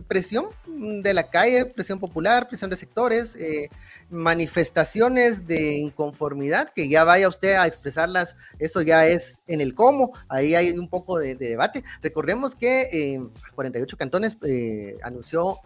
presión 0.07 0.47
de 0.67 1.13
la 1.13 1.29
calle, 1.29 1.65
presión 1.65 1.99
popular, 1.99 2.47
presión 2.47 2.69
de 2.69 2.75
sectores, 2.75 3.36
eh, 3.36 3.69
manifestaciones 4.12 5.47
de 5.47 5.77
inconformidad, 5.77 6.69
que 6.69 6.89
ya 6.89 7.03
vaya 7.03 7.29
usted 7.29 7.53
a 7.53 7.65
expresarlas, 7.65 8.36
eso 8.60 8.81
ya 8.81 9.07
es 9.07 9.39
en 9.47 9.62
el 9.62 9.73
cómo, 9.73 10.13
ahí 10.27 10.53
hay 10.53 10.71
un 10.71 10.89
poco 10.89 11.17
de, 11.17 11.36
debate. 11.36 11.84
Recordemos 12.01 12.55
que 12.55 12.89
eh, 12.91 13.21
48 13.55 13.97
cantones 13.97 14.38
eh, 14.43 14.97
anunció 15.01 15.60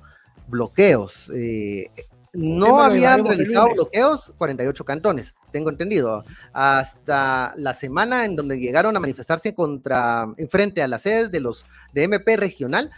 bloqueos. 0.48 1.32
Eh, 1.34 1.90
no 2.34 2.82
habían 2.82 3.26
realizado 3.26 3.74
bloqueos 3.74 4.34
48 4.38 4.84
cantones, 4.84 5.34
tengo 5.52 5.70
entendido, 5.70 6.26
hasta 6.52 7.54
la 7.56 7.74
semana 7.74 8.26
en 8.26 8.36
donde 8.36 8.60
llegaron 8.60 8.96
a 8.98 9.00
manifestarse 9.00 9.56
contra, 9.56 10.28
en 10.36 10.50
frente 10.50 10.82
a 10.82 10.88
las 10.90 11.04
sedes 11.04 11.32
de 11.32 11.40
los 11.40 11.66
de 11.94 12.04
MP 12.04 12.36
regional, 12.36 12.92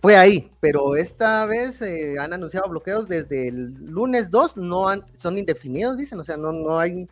fue, 0.00 0.16
ahí, 0.16 0.50
pero 0.60 0.94
esta 0.94 1.44
vez 1.46 1.82
eh, 1.82 2.16
han 2.18 2.32
anunciado 2.32 2.68
bloqueos 2.68 3.08
desde 3.08 3.48
el 3.48 3.74
lunes 3.84 4.30
2, 4.30 4.56
no 4.56 4.86
son 5.16 5.36
indefinidos, 5.36 5.96
dicen, 5.96 6.20
o 6.20 6.24
sea, 6.24 6.36
no, 6.36 6.52
no 6.52 6.78
hay, 6.78 7.08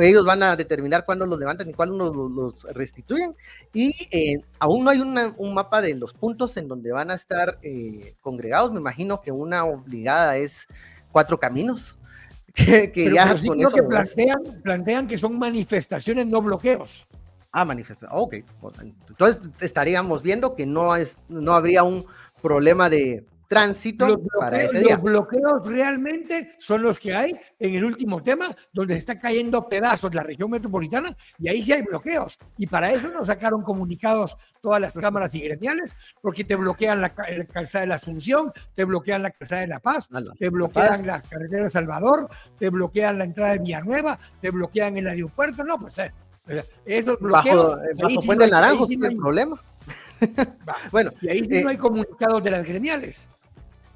ellos 0.00 0.24
van 0.24 0.42
a 0.42 0.56
determinar 0.56 1.04
cuándo 1.04 1.26
los 1.26 1.38
levantan 1.38 1.68
y 1.68 1.74
cuándo 1.74 2.10
los, 2.10 2.62
restituyen, 2.74 3.34
y 3.74 3.92
eh, 4.10 4.40
aún 4.58 4.84
no 4.84 4.90
hay 4.90 5.00
un 5.00 5.54
mapa 5.54 5.82
de 5.82 5.94
los 5.94 6.14
puntos 6.14 6.56
en 6.56 6.68
donde 6.68 6.90
van 6.90 7.10
a 7.10 7.14
estar 7.14 7.58
eh, 7.62 8.14
congregados, 8.22 8.72
me 8.72 8.80
imagino 8.80 9.20
que 9.20 9.30
una 9.30 9.64
obligada 9.66 10.38
es 10.38 10.66
cuatro 11.12 11.38
caminos, 11.38 11.98
que, 12.54 13.10
ya 13.12 13.34
con 13.46 13.60
eso, 13.60 13.70
que 13.72 13.82
plantean, 13.82 14.42
plantean 14.62 15.06
que 15.06 15.18
son 15.18 15.38
manifestaciones, 15.38 16.26
no 16.26 16.40
bloqueos. 16.40 17.06
Ah, 17.56 17.64
manifestación. 17.64 18.10
Ok. 18.12 18.34
Entonces 19.08 19.40
estaríamos 19.60 20.22
viendo 20.22 20.56
que 20.56 20.66
no, 20.66 20.96
es, 20.96 21.16
no 21.28 21.52
habría 21.52 21.84
un 21.84 22.04
problema 22.42 22.90
de 22.90 23.24
tránsito 23.46 24.08
los 24.08 24.18
para 24.36 24.60
ese 24.60 24.80
día. 24.80 24.96
Los 24.96 25.02
bloqueos 25.04 25.64
realmente 25.64 26.56
son 26.58 26.82
los 26.82 26.98
que 26.98 27.14
hay 27.14 27.32
en 27.60 27.76
el 27.76 27.84
último 27.84 28.24
tema, 28.24 28.56
donde 28.72 28.94
se 28.94 28.98
está 28.98 29.16
cayendo 29.20 29.68
pedazos 29.68 30.12
la 30.16 30.24
región 30.24 30.50
metropolitana 30.50 31.16
y 31.38 31.48
ahí 31.48 31.62
sí 31.62 31.72
hay 31.72 31.82
bloqueos. 31.82 32.40
Y 32.56 32.66
para 32.66 32.92
eso 32.92 33.08
nos 33.08 33.28
sacaron 33.28 33.62
comunicados 33.62 34.36
todas 34.60 34.80
las 34.80 34.94
cámaras 34.94 35.32
y 35.36 35.40
gremiales, 35.40 35.94
porque 36.20 36.42
te 36.42 36.56
bloquean 36.56 37.00
la, 37.00 37.14
calzada 37.14 37.82
de 37.82 37.86
la 37.86 37.94
Asunción, 37.94 38.52
te 38.74 38.84
bloquean 38.84 39.22
la 39.22 39.30
calzada 39.30 39.60
de 39.60 39.68
La 39.68 39.78
Paz, 39.78 40.08
te 40.40 40.48
bloquean 40.48 41.06
las 41.06 41.22
carreteras 41.22 41.66
de 41.66 41.70
Salvador, 41.70 42.28
te 42.58 42.68
bloquean 42.68 43.18
la 43.18 43.24
entrada 43.24 43.52
de 43.52 43.58
Villanueva, 43.60 44.18
te 44.40 44.50
bloquean 44.50 44.96
el 44.96 45.06
aeropuerto. 45.06 45.62
No, 45.62 45.78
pues 45.78 45.98
eh, 45.98 46.12
esos 46.84 47.18
bloqueos, 47.18 47.76
bajo, 47.96 48.20
Puente 48.26 48.48
Naranjo, 48.48 48.86
el 48.88 49.16
problema. 49.16 49.60
bueno, 50.92 51.12
y 51.20 51.28
ahí 51.28 51.44
sí 51.44 51.62
no 51.62 51.68
eh, 51.68 51.72
hay 51.72 51.76
comunicados 51.76 52.42
de 52.42 52.50
las 52.50 52.66
gremiales. 52.66 53.28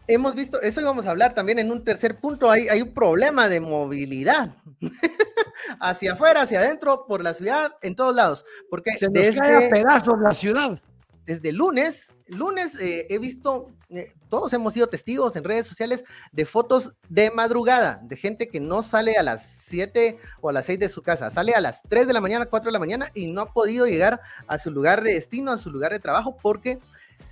hemos 0.07 0.35
visto, 0.35 0.61
eso 0.61 0.81
íbamos 0.81 1.07
a 1.07 1.11
hablar 1.11 1.35
también 1.35 1.59
en 1.59 1.71
un 1.71 1.85
tercer 1.85 2.17
punto, 2.17 2.51
hay, 2.51 2.69
hay 2.69 2.83
un 2.83 2.93
problema 2.93 3.49
de 3.49 3.61
movilidad 3.61 4.55
hacia 5.81 6.15
afuera, 6.15 6.43
hacia 6.43 6.61
adentro, 6.61 7.07
por 7.07 7.23
la 7.23 7.35
ciudad, 7.35 7.73
en 7.83 7.95
todos 7.95 8.15
lados. 8.15 8.45
Porque 8.71 8.93
se 8.97 9.09
nos 9.09 9.37
cae 9.37 9.67
a 9.67 9.71
pedazos 9.71 10.19
la 10.21 10.33
ciudad. 10.33 10.81
Desde 11.27 11.53
lunes, 11.53 12.11
lunes 12.29 12.75
eh, 12.81 13.07
he 13.09 13.19
visto, 13.19 13.73
eh, 13.91 14.13
todos 14.29 14.53
hemos 14.53 14.75
sido 14.75 14.89
testigos 14.89 15.37
en 15.37 15.45
redes 15.45 15.67
sociales 15.67 16.05
de 16.33 16.47
fotos 16.47 16.93
de 17.09 17.31
madrugada, 17.31 18.01
de 18.03 18.17
gente 18.17 18.49
que 18.49 18.61
no 18.61 18.83
sale 18.83 19.17
a 19.17 19.23
las 19.23 19.47
7 19.67 20.19
o 20.41 20.49
a 20.49 20.53
las 20.53 20.67
6 20.67 20.79
de 20.79 20.89
su 20.89 21.03
casa, 21.03 21.31
sale 21.31 21.55
a 21.55 21.61
las 21.61 21.83
3 21.89 22.07
de 22.07 22.13
la 22.13 22.21
mañana, 22.21 22.47
4 22.47 22.69
de 22.69 22.73
la 22.73 22.79
mañana 22.79 23.11
y 23.15 23.27
no 23.27 23.41
ha 23.41 23.53
podido 23.53 23.87
llegar 23.87 24.21
a 24.47 24.59
su 24.59 24.71
lugar 24.71 25.03
de 25.03 25.15
destino, 25.15 25.53
a 25.53 25.59
su 25.59 25.71
lugar 25.71 25.93
de 25.93 26.01
trabajo, 26.01 26.37
porque 26.41 26.79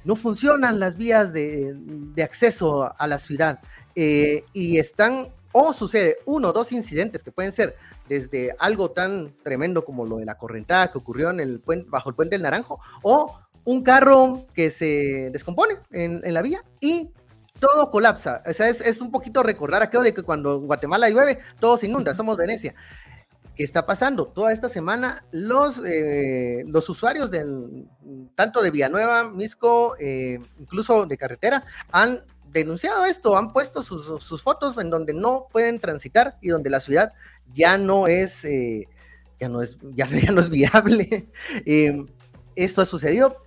no 0.04 0.16
funcionan 0.16 0.78
las 0.78 0.96
vías 0.96 1.32
de, 1.32 1.74
acceso 2.22 2.92
a 2.96 3.06
la 3.06 3.18
ciudad. 3.18 3.60
Eh, 3.94 4.44
y 4.52 4.78
están, 4.78 5.28
o 5.52 5.72
sucede 5.72 6.18
uno 6.26 6.50
o 6.50 6.52
dos 6.52 6.70
incidentes 6.72 7.22
que 7.22 7.32
pueden 7.32 7.52
ser 7.52 7.76
desde 8.08 8.54
algo 8.58 8.90
tan 8.90 9.34
tremendo 9.42 9.84
como 9.84 10.06
lo 10.06 10.18
de 10.18 10.24
la 10.24 10.38
correntada 10.38 10.92
que 10.92 10.98
ocurrió 10.98 11.30
en 11.30 11.40
el 11.40 11.62
bajo 11.88 12.10
el 12.10 12.14
puente 12.14 12.36
del 12.36 12.42
Naranjo, 12.42 12.80
o 13.02 13.40
un 13.66 13.82
carro 13.82 14.46
que 14.54 14.70
se 14.70 15.28
descompone 15.32 15.74
en, 15.90 16.22
la 16.32 16.40
vía 16.40 16.64
y 16.80 17.10
todo 17.58 17.90
colapsa. 17.90 18.42
O 18.46 18.52
sea, 18.52 18.68
es, 18.68 19.00
un 19.00 19.10
poquito 19.10 19.42
recordar 19.42 19.82
aquello 19.82 20.04
de 20.04 20.14
que 20.14 20.22
cuando 20.22 20.56
en 20.56 20.66
Guatemala 20.66 21.10
llueve, 21.10 21.40
todo 21.58 21.76
se 21.76 21.86
inunda, 21.86 22.14
somos 22.14 22.36
Venecia. 22.36 22.74
¿Qué 23.56 23.64
está 23.64 23.84
pasando? 23.84 24.26
Toda 24.28 24.52
esta 24.52 24.68
semana 24.68 25.24
los, 25.32 25.82
eh, 25.84 26.62
los 26.66 26.88
usuarios 26.88 27.30
del, 27.30 27.88
tanto 28.36 28.62
de 28.62 28.70
Villanueva, 28.70 29.30
Misco, 29.30 29.96
eh, 29.98 30.38
incluso 30.60 31.04
de 31.06 31.18
carretera, 31.18 31.64
han 31.90 32.20
denunciado 32.52 33.04
esto, 33.04 33.36
han 33.36 33.52
puesto 33.52 33.82
sus, 33.82 34.42
fotos 34.42 34.78
en 34.78 34.90
donde 34.90 35.12
no 35.12 35.48
pueden 35.50 35.80
transitar 35.80 36.38
y 36.40 36.48
donde 36.48 36.70
la 36.70 36.80
ciudad 36.80 37.14
ya 37.52 37.78
no 37.78 38.06
es, 38.06 38.44
eh, 38.44 38.86
ya 39.40 39.48
no 39.48 39.60
es, 39.60 39.76
ya, 39.90 40.06
no 40.06 40.40
es 40.40 40.50
viable. 40.50 41.28
esto 42.54 42.82
ha 42.82 42.86
sucedido. 42.86 43.45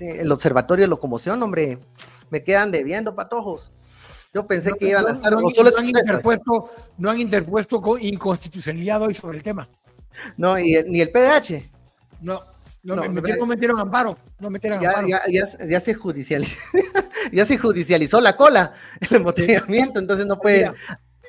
El 0.00 0.30
observatorio 0.32 0.84
de 0.84 0.88
locomoción, 0.88 1.42
hombre, 1.42 1.78
me 2.30 2.42
quedan 2.42 2.70
debiendo 2.70 3.14
patojos. 3.14 3.72
Yo 4.34 4.46
pensé 4.46 4.72
que 4.78 4.88
iban 4.88 5.06
a 5.06 5.12
estar. 5.12 5.32
No, 5.32 5.40
no, 5.40 5.78
han 5.78 5.86
interpuesto, 5.86 6.70
no 6.96 7.10
han 7.10 7.20
interpuesto 7.20 7.98
inconstitucionalidad 7.98 9.02
hoy 9.02 9.14
sobre 9.14 9.38
el 9.38 9.42
tema. 9.42 9.68
No, 10.36 10.58
y, 10.58 10.82
ni 10.86 11.00
el 11.00 11.10
PDH. 11.10 11.70
No, 12.22 12.40
no, 12.82 12.96
no, 12.96 13.08
metieron, 13.10 13.48
metieron 13.48 13.78
amparo. 13.78 14.16
No 14.38 14.48
metieron 14.48 14.80
ya, 14.80 14.90
amparo. 14.90 15.08
Ya, 15.08 15.22
ya, 15.28 15.66
ya, 15.66 15.80
se 15.80 15.94
judicializó, 15.94 16.56
ya 17.32 17.44
se 17.44 17.58
judicializó 17.58 18.20
la 18.20 18.36
cola, 18.36 18.72
el 19.00 19.16
embotellamiento, 19.16 19.98
entonces 19.98 20.26
no 20.26 20.38
puede. 20.38 20.72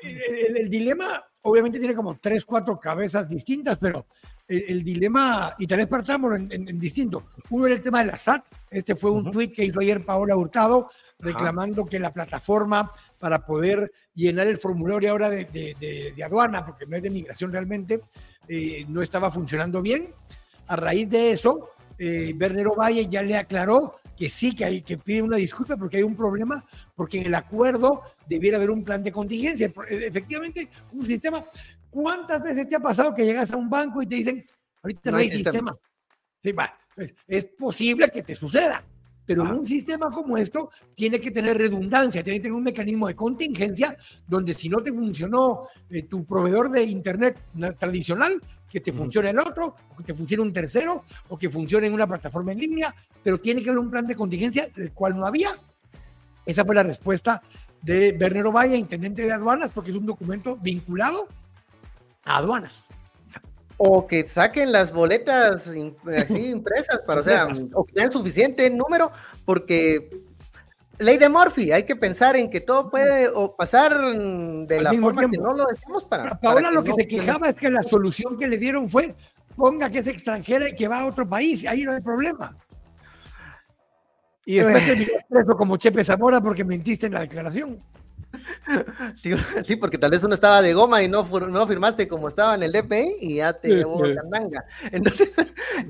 el, 0.02 0.70
dilema, 0.70 1.24
obviamente, 1.42 1.78
tiene 1.78 1.94
como 1.94 2.16
tres, 2.18 2.44
cuatro 2.44 2.78
cabezas 2.80 3.28
distintas, 3.28 3.76
pero 3.78 4.06
el, 4.46 4.84
dilema, 4.84 5.54
y 5.58 5.66
tal 5.66 5.78
vez 5.78 5.86
partamos 5.86 6.34
en, 6.36 6.52
en, 6.52 6.78
distinto. 6.78 7.30
Uno 7.50 7.66
era 7.66 7.74
el 7.74 7.82
tema 7.82 8.00
de 8.00 8.06
la 8.06 8.16
SAT. 8.16 8.46
Este 8.70 8.94
fue 8.94 9.10
un 9.10 9.30
tuit 9.30 9.54
que 9.54 9.64
hizo 9.64 9.80
ayer 9.80 10.04
Paola 10.04 10.36
Hurtado 10.36 10.90
reclamando 11.18 11.86
que 11.86 11.98
la 11.98 12.12
plataforma 12.12 12.90
para 13.18 13.44
poder 13.44 13.90
llenar 14.14 14.46
el 14.46 14.58
formulario 14.58 15.10
ahora 15.10 15.30
de, 15.30 15.44
de, 15.46 16.24
aduana, 16.24 16.64
porque 16.64 16.86
no 16.86 16.96
es 16.96 17.02
de 17.02 17.10
migración 17.10 17.52
realmente, 17.52 18.00
eh, 18.48 18.84
no 18.88 19.00
estaba 19.00 19.30
funcionando 19.30 19.80
bien. 19.80 20.08
A 20.66 20.76
raíz 20.76 21.08
de 21.08 21.32
eso, 21.32 21.70
eh, 21.98 22.32
Bernero 22.36 22.74
Valle 22.74 23.06
ya 23.06 23.22
le 23.22 23.36
aclaró 23.36 23.96
que 24.16 24.30
sí, 24.30 24.54
que 24.54 24.64
hay 24.64 24.82
que 24.82 24.98
pide 24.98 25.22
una 25.22 25.36
disculpa 25.36 25.76
porque 25.76 25.98
hay 25.98 26.02
un 26.02 26.14
problema, 26.14 26.64
porque 26.94 27.20
en 27.20 27.26
el 27.26 27.34
acuerdo 27.34 28.02
debiera 28.28 28.56
haber 28.56 28.70
un 28.70 28.84
plan 28.84 29.02
de 29.02 29.12
contingencia. 29.12 29.72
E, 29.88 30.06
efectivamente, 30.06 30.68
un 30.92 31.04
sistema. 31.04 31.44
¿Cuántas 31.94 32.42
veces 32.42 32.68
te 32.68 32.74
ha 32.74 32.80
pasado 32.80 33.14
que 33.14 33.24
llegas 33.24 33.52
a 33.52 33.56
un 33.56 33.70
banco 33.70 34.02
y 34.02 34.06
te 34.06 34.16
dicen, 34.16 34.44
ahorita 34.82 35.12
no, 35.12 35.16
hay 35.16 35.30
sistema? 35.30 35.72
Sí, 36.42 36.50
va, 36.50 36.76
pues, 36.92 37.14
es 37.28 37.44
posible 37.44 38.10
que 38.10 38.20
te 38.20 38.34
suceda. 38.34 38.84
Pero 39.24 39.42
en 39.42 39.52
un 39.52 39.64
sistema 39.64 40.10
como 40.10 40.36
esto 40.36 40.70
tiene 40.92 41.20
que 41.20 41.30
tener 41.30 41.56
redundancia, 41.56 42.24
tiene 42.24 42.40
que 42.40 42.42
tener 42.42 42.56
un 42.56 42.64
mecanismo 42.64 43.06
de 43.06 43.14
contingencia 43.14 43.96
donde 44.26 44.54
si 44.54 44.68
no 44.68 44.82
te 44.82 44.92
funcionó 44.92 45.68
eh, 45.88 46.02
tu 46.02 46.26
proveedor 46.26 46.68
de 46.68 46.82
Internet 46.82 47.38
tradicional, 47.78 48.42
que 48.68 48.80
te 48.80 48.92
funcione 48.92 49.30
el 49.30 49.38
otro, 49.38 49.76
o 49.92 49.96
que 49.96 50.02
te 50.02 50.14
funcione 50.14 50.42
un 50.42 50.52
tercero, 50.52 51.04
o 51.28 51.38
que 51.38 51.48
funcione 51.48 51.86
en 51.86 51.94
una 51.94 52.08
plataforma 52.08 52.50
en 52.50 52.58
línea, 52.58 52.92
pero 53.22 53.40
tiene 53.40 53.62
que 53.62 53.70
haber 53.70 53.78
un 53.78 53.90
plan 53.90 54.04
de 54.04 54.16
contingencia, 54.16 54.68
del 54.74 54.92
cual 54.92 55.16
no 55.16 55.28
había. 55.28 55.56
Esa 56.44 56.64
fue 56.64 56.74
la 56.74 56.82
respuesta 56.82 57.40
de 57.80 58.10
Bernero 58.12 58.50
Valle, 58.50 58.76
intendente 58.76 59.22
de 59.22 59.32
aduanas, 59.32 59.70
porque 59.70 59.90
es 59.90 59.96
un 59.96 60.06
documento 60.06 60.56
vinculado 60.56 61.28
a 62.24 62.38
aduanas 62.38 62.88
o 63.76 64.06
que 64.06 64.26
saquen 64.28 64.72
las 64.72 64.92
boletas 64.92 65.66
así 65.66 65.92
impresas 66.50 67.00
para, 67.06 67.20
o 67.20 67.24
sea, 67.24 67.48
o 67.74 67.84
que 67.84 67.92
tengan 67.92 68.12
suficiente 68.12 68.68
número, 68.70 69.10
porque 69.44 70.10
ley 70.98 71.18
de 71.18 71.28
Murphy, 71.28 71.72
hay 71.72 71.84
que 71.84 71.96
pensar 71.96 72.36
en 72.36 72.50
que 72.50 72.60
todo 72.60 72.90
puede 72.90 73.30
pasar 73.56 73.92
de 73.92 74.80
la 74.80 74.92
forma 74.92 75.28
que 75.28 75.38
no 75.38 75.52
lo 75.52 75.66
decimos 75.66 76.04
para. 76.04 76.38
Paola 76.38 76.70
lo 76.70 76.84
que 76.84 76.92
se 76.92 77.06
quejaba 77.06 77.48
es 77.48 77.56
que 77.56 77.70
la 77.70 77.82
solución 77.82 78.38
que 78.38 78.46
le 78.46 78.58
dieron 78.58 78.88
fue 78.88 79.14
ponga 79.56 79.90
que 79.90 80.00
es 80.00 80.06
extranjera 80.06 80.68
y 80.68 80.74
que 80.74 80.88
va 80.88 81.00
a 81.00 81.06
otro 81.06 81.28
país, 81.28 81.66
ahí 81.66 81.82
no 81.82 81.92
hay 81.92 82.00
problema. 82.00 82.56
Y 84.46 84.56
después 84.56 84.86
te 84.86 85.24
preso 85.28 85.56
como 85.56 85.76
Chepe 85.76 86.04
Zamora 86.04 86.40
porque 86.40 86.64
mentiste 86.64 87.06
en 87.06 87.14
la 87.14 87.20
declaración. 87.20 87.78
Sí, 89.64 89.76
porque 89.76 89.98
tal 89.98 90.10
vez 90.10 90.24
uno 90.24 90.34
estaba 90.34 90.62
de 90.62 90.74
goma 90.74 91.02
y 91.02 91.08
no, 91.08 91.22
no 91.22 91.66
firmaste 91.66 92.08
como 92.08 92.28
estaba 92.28 92.54
en 92.54 92.62
el 92.62 92.72
DPI 92.72 93.16
y 93.20 93.34
ya 93.36 93.52
te 93.52 93.68
llevó 93.68 94.02
manga. 94.30 94.64
Entonces, 94.92 95.30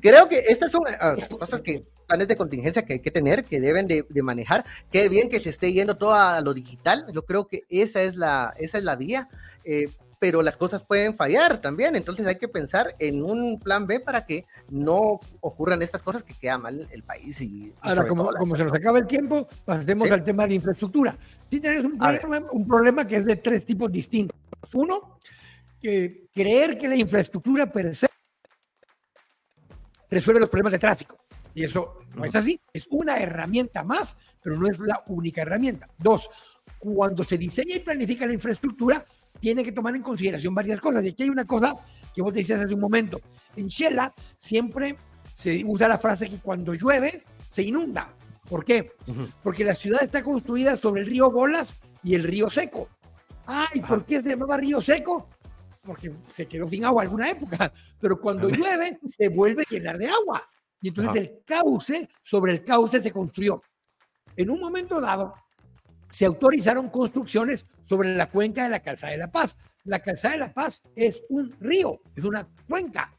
creo 0.01 0.29
que 0.29 0.45
estas 0.49 0.71
son 0.71 0.83
ah, 1.01 1.17
cosas 1.39 1.61
que, 1.61 1.85
planes 2.07 2.29
de 2.29 2.37
contingencia 2.37 2.85
que 2.85 2.95
hay 2.95 3.01
que 3.01 3.11
tener, 3.11 3.45
que 3.45 3.61
deben 3.61 3.87
de, 3.87 4.05
manejar. 4.23 4.65
Qué 4.91 5.09
bien 5.09 5.29
que 5.29 5.41
se 5.41 5.51
esté 5.51 5.73
yendo 5.73 5.97
todo 5.97 6.15
a 6.15 6.41
lo 6.41 6.55
digital. 6.55 7.07
Yo 7.13 7.23
creo 7.25 7.47
que 7.47 7.65
esa 7.69 8.03
es 8.03 8.17
la, 8.17 8.53
esa 8.59 8.79
es 8.79 8.85
la 8.85 8.97
vía. 8.97 9.29
Eh, 9.65 9.89
pero 10.19 10.43
las 10.43 10.57
cosas 10.57 10.83
pueden 10.83 11.17
fallar 11.17 11.61
también, 11.61 11.97
entonces 11.97 12.27
hay 12.27 12.37
que 12.37 12.49
pensar 12.49 12.95
en 12.99 13.23
un 13.23 13.59
plan 13.61 13.87
B 13.87 14.01
para 14.01 14.25
que 14.27 14.45
no 14.71 15.21
ocurran 15.41 15.83
estas 15.83 16.03
cosas 16.03 16.25
que 16.25 16.35
queda 16.35 16.59
mal 16.59 16.89
el 16.91 17.03
país. 17.03 17.41
Y, 17.41 17.73
Ahora, 17.81 18.07
como, 18.07 18.31
como 18.31 18.57
se 18.57 18.65
nos 18.65 18.73
acaba 18.73 18.99
el 18.99 19.07
tiempo, 19.07 19.49
pasemos 19.65 20.11
al 20.11 20.25
tema 20.25 20.45
de 20.45 20.51
la 20.51 20.55
infraestructura. 20.55 21.17
Sí 21.51 21.61
tenés 21.61 21.85
un 21.85 21.99
problema, 21.99 22.51
un 22.51 22.67
problema, 22.67 23.07
que 23.07 23.17
es 23.17 23.25
de 23.25 23.37
tres 23.37 23.65
tipos 23.65 23.91
distintos. 23.91 24.37
Uno, 24.73 25.19
que 25.81 26.29
creer 26.33 26.79
que 26.79 26.89
la 26.89 26.97
infraestructura 26.97 27.71
per 27.71 27.95
se 27.95 28.09
resuelve 30.11 30.41
los 30.41 30.49
problemas 30.49 30.73
de 30.73 30.79
tráfico. 30.79 31.19
Y 31.55 31.65
eso 31.65 31.99
no 32.15 32.25
es 32.25 32.35
así. 32.35 32.61
Es 32.73 32.87
una 32.91 33.19
herramienta 33.19 33.85
más, 33.85 34.17
pero 34.43 34.57
no 34.57 34.67
es 34.67 34.79
la 34.79 35.03
única 35.07 35.43
herramienta. 35.43 35.89
Dos, 35.99 36.31
cuando 36.79 37.23
se 37.23 37.39
diseña 37.39 37.77
y 37.77 37.81
planifica 37.81 38.27
la 38.27 38.33
infraestructura, 38.33 39.05
tiene 39.45 39.63
que 39.63 39.73
tomar 39.73 39.95
en 39.95 40.01
consideración 40.01 40.55
varias 40.55 40.81
cosas. 40.81 41.05
Y 41.05 41.09
aquí 41.09 41.25
hay 41.25 41.29
una 41.29 41.45
cosa 41.45 41.77
que 42.15 42.23
vos 42.23 42.33
decías 42.33 42.65
hace 42.65 42.73
un 42.73 42.81
momento. 42.81 43.21
En 43.55 43.67
Shela 43.67 44.11
siempre 44.39 44.97
se 45.35 45.63
usa 45.67 45.87
la 45.87 45.99
frase 45.99 46.31
que 46.31 46.39
cuando 46.39 46.73
llueve 46.73 47.23
se 47.47 47.63
inunda. 47.63 48.11
¿Por 48.49 48.65
qué? 48.65 48.93
Porque 49.43 49.63
la 49.63 49.75
ciudad 49.75 50.03
está 50.03 50.23
construida 50.23 50.79
sobre 50.79 51.03
el 51.03 51.09
río 51.09 51.31
Bolas 51.31 51.77
y 52.03 52.15
el 52.15 52.23
río 52.23 52.49
Seco. 52.49 52.89
Ay, 53.45 53.83
¿por 53.83 54.07
qué 54.07 54.23
se 54.23 54.31
llamaba 54.31 54.57
río 54.57 54.81
Seco? 54.81 55.29
Porque 55.83 56.11
se 56.35 56.47
quedó 56.47 56.67
sin 56.71 56.87
agua 56.87 57.03
alguna 57.03 57.29
época, 57.29 57.71
pero 58.01 58.19
cuando 58.19 58.49
llueve 58.49 58.99
se 59.05 59.29
vuelve 59.29 59.65
a 59.69 59.71
llenar 59.71 59.99
de 59.99 60.09
agua. 60.09 60.43
Y 60.81 60.89
entonces 60.89 61.17
el 61.17 61.43
cauce, 61.45 62.09
sobre 62.23 62.53
el 62.53 62.65
cauce 62.65 62.99
se 62.99 63.13
construyó. 63.13 63.61
En 64.37 64.49
un 64.49 64.59
momento 64.59 65.03
dado, 65.03 65.35
se 66.15 66.27
autorizaron 66.27 66.91
construcciones 66.91 67.67
sobre 67.87 68.15
la 68.15 68.31
cuenca 68.31 68.63
de 68.63 68.71
la 68.71 68.81
Calzada 68.81 69.11
de 69.11 69.19
la 69.19 69.33
Paz. 69.33 69.57
La 69.83 69.99
Calzada 69.99 70.35
de 70.35 70.41
la 70.41 70.55
Paz 70.55 70.81
es 70.95 71.25
un 71.29 71.53
río, 71.61 72.01
es 72.15 72.23
una 72.23 72.47
cuenca. 72.69 73.13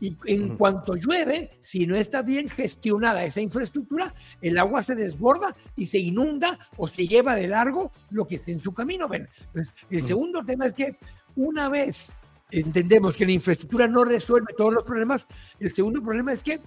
Y 0.00 0.18
en 0.26 0.58
cuanto 0.58 0.94
llueve, 0.96 1.52
si 1.60 1.86
no 1.86 1.96
está 1.96 2.20
bien 2.20 2.50
gestionada 2.50 3.24
esa 3.24 3.40
infraestructura, 3.40 4.14
el 4.42 4.58
agua 4.58 4.82
se 4.82 4.94
desborda 4.94 5.56
y 5.76 5.86
se 5.86 5.98
inunda 5.98 6.58
o 6.76 6.86
se 6.86 7.06
lleva 7.06 7.36
de 7.36 7.48
largo 7.48 7.90
lo 8.10 8.26
que 8.26 8.34
esté 8.34 8.52
en 8.52 8.60
su 8.60 8.74
camino. 8.74 9.08
Ven. 9.08 9.26
Entonces, 9.46 9.74
el 9.88 10.02
segundo 10.02 10.44
tema 10.44 10.66
es 10.66 10.74
que 10.74 10.98
una 11.36 11.70
vez 11.70 12.12
entendemos 12.50 13.16
que 13.16 13.24
la 13.24 13.32
infraestructura 13.32 13.88
no 13.88 14.04
resuelve 14.04 14.52
todos 14.54 14.74
los 14.74 14.84
problemas, 14.84 15.26
el 15.58 15.72
segundo 15.72 16.02
problema 16.02 16.34
es 16.34 16.42
que 16.42 16.60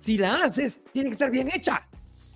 si 0.00 0.18
la 0.18 0.44
haces, 0.44 0.80
tiene 0.92 1.08
que 1.08 1.14
estar 1.14 1.30
bien 1.30 1.48
hecha 1.50 1.88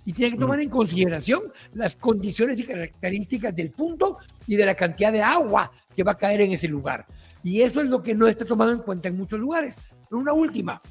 y 0.05 0.13
tiene 0.13 0.33
que 0.33 0.39
tomar 0.39 0.59
en 0.59 0.69
consideración 0.69 1.51
las 1.73 1.95
condiciones 1.95 2.59
y 2.59 2.65
características 2.65 3.55
del 3.55 3.71
punto 3.71 4.19
y 4.47 4.55
de 4.55 4.65
la 4.65 4.75
cantidad 4.75 5.11
de 5.11 5.21
agua 5.21 5.71
que 5.95 6.03
va 6.03 6.11
a 6.11 6.17
caer 6.17 6.41
en 6.41 6.51
ese 6.51 6.67
lugar. 6.67 7.05
Y 7.43 7.61
eso 7.61 7.81
es 7.81 7.87
lo 7.87 8.01
que 8.01 8.13
no 8.13 8.27
está 8.27 8.45
tomado 8.45 8.71
en 8.71 8.79
cuenta 8.79 9.07
en 9.07 9.17
muchos 9.17 9.39
lugares. 9.39 9.81
Pero 10.07 10.21
una 10.21 10.33
última, 10.33 10.81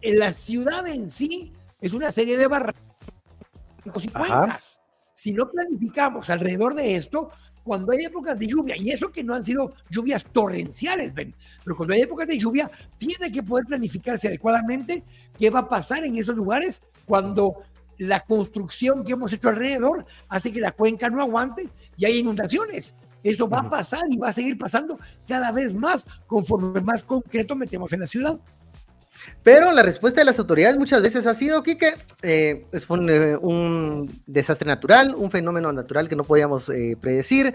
en 0.00 0.18
la 0.18 0.32
ciudad 0.32 0.86
en 0.88 1.08
sí 1.08 1.52
es 1.80 1.92
una 1.92 2.10
serie 2.10 2.36
de 2.36 2.46
barrancos 2.48 2.82
y 4.02 4.08
cuencas. 4.08 4.80
si 5.12 5.32
no 5.32 5.48
planificamos 5.50 6.30
alrededor 6.30 6.74
de 6.74 6.96
esto, 6.96 7.30
cuando 7.62 7.92
hay 7.92 8.04
épocas 8.04 8.38
de 8.38 8.46
lluvia, 8.46 8.76
y 8.76 8.90
eso 8.90 9.10
que 9.10 9.24
no 9.24 9.34
han 9.34 9.42
sido 9.42 9.72
lluvias 9.88 10.24
torrenciales, 10.24 11.14
ven, 11.14 11.34
pero 11.64 11.76
cuando 11.76 11.94
hay 11.94 12.02
épocas 12.02 12.28
de 12.28 12.38
lluvia, 12.38 12.70
tiene 12.98 13.32
que 13.32 13.42
poder 13.42 13.64
planificarse 13.64 14.28
adecuadamente 14.28 15.02
qué 15.38 15.48
va 15.48 15.60
a 15.60 15.68
pasar 15.68 16.04
en 16.04 16.16
esos 16.18 16.36
lugares 16.36 16.82
cuando 17.06 17.62
la 17.98 18.20
construcción 18.20 19.04
que 19.04 19.12
hemos 19.12 19.32
hecho 19.32 19.48
alrededor 19.48 20.04
hace 20.28 20.52
que 20.52 20.60
la 20.60 20.72
cuenca 20.72 21.10
no 21.10 21.20
aguante 21.20 21.68
y 21.96 22.04
hay 22.04 22.18
inundaciones. 22.18 22.94
Eso 23.22 23.48
va 23.48 23.60
a 23.60 23.70
pasar 23.70 24.02
y 24.10 24.18
va 24.18 24.28
a 24.28 24.32
seguir 24.32 24.58
pasando 24.58 24.98
cada 25.26 25.50
vez 25.50 25.74
más 25.74 26.06
conforme 26.26 26.80
más 26.82 27.02
concreto 27.02 27.56
metemos 27.56 27.92
en 27.92 28.00
la 28.00 28.06
ciudad. 28.06 28.38
Pero 29.42 29.72
la 29.72 29.82
respuesta 29.82 30.20
de 30.20 30.26
las 30.26 30.38
autoridades 30.38 30.76
muchas 30.76 31.02
veces 31.02 31.26
ha 31.26 31.34
sido, 31.34 31.62
que 31.62 31.78
eh, 32.22 32.66
es 32.72 32.86
eh, 32.90 33.36
un, 33.40 34.22
desastre 34.26 34.66
natural, 34.66 35.14
un 35.14 35.30
fenómeno 35.30 35.72
natural 35.72 36.08
que 36.08 36.16
no 36.16 36.24
podíamos 36.24 36.68
eh, 36.68 36.96
predecir. 37.00 37.54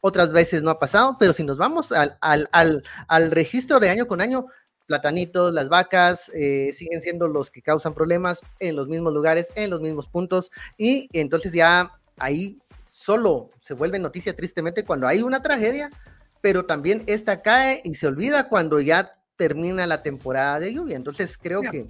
Otras 0.00 0.32
veces 0.32 0.62
no 0.62 0.70
ha 0.70 0.78
pasado, 0.78 1.16
pero 1.18 1.32
si 1.32 1.44
nos 1.44 1.58
vamos 1.58 1.92
al, 1.92 2.16
al, 2.20 2.48
al, 2.52 2.84
al 3.08 3.30
registro 3.30 3.80
de 3.80 3.90
año 3.90 4.06
con 4.06 4.20
año, 4.20 4.46
platanitos, 4.90 5.54
las 5.54 5.68
vacas, 5.68 6.32
siguen 6.72 7.00
siendo 7.00 7.28
los 7.28 7.48
que 7.48 7.62
causan 7.62 7.94
problemas 7.94 8.40
en 8.58 8.74
los 8.74 8.88
mismos 8.88 9.14
lugares, 9.14 9.52
en 9.54 9.70
los 9.70 9.80
mismos 9.80 10.08
puntos, 10.08 10.50
y 10.76 11.08
entonces 11.12 11.52
ya 11.52 11.92
ahí 12.18 12.58
solo 12.88 13.52
se 13.60 13.74
vuelve 13.74 14.00
noticia 14.00 14.34
tristemente 14.34 14.84
cuando 14.84 15.06
hay 15.06 15.22
una 15.22 15.42
tragedia, 15.42 15.90
pero 16.40 16.66
también 16.66 17.04
esta 17.06 17.40
cae 17.40 17.80
y 17.84 17.94
se 17.94 18.08
olvida 18.08 18.48
cuando 18.48 18.80
ya 18.80 19.14
termina 19.36 19.86
la 19.86 20.02
temporada 20.02 20.58
de 20.58 20.74
lluvia. 20.74 20.96
Entonces 20.96 21.38
creo 21.38 21.62
que... 21.62 21.86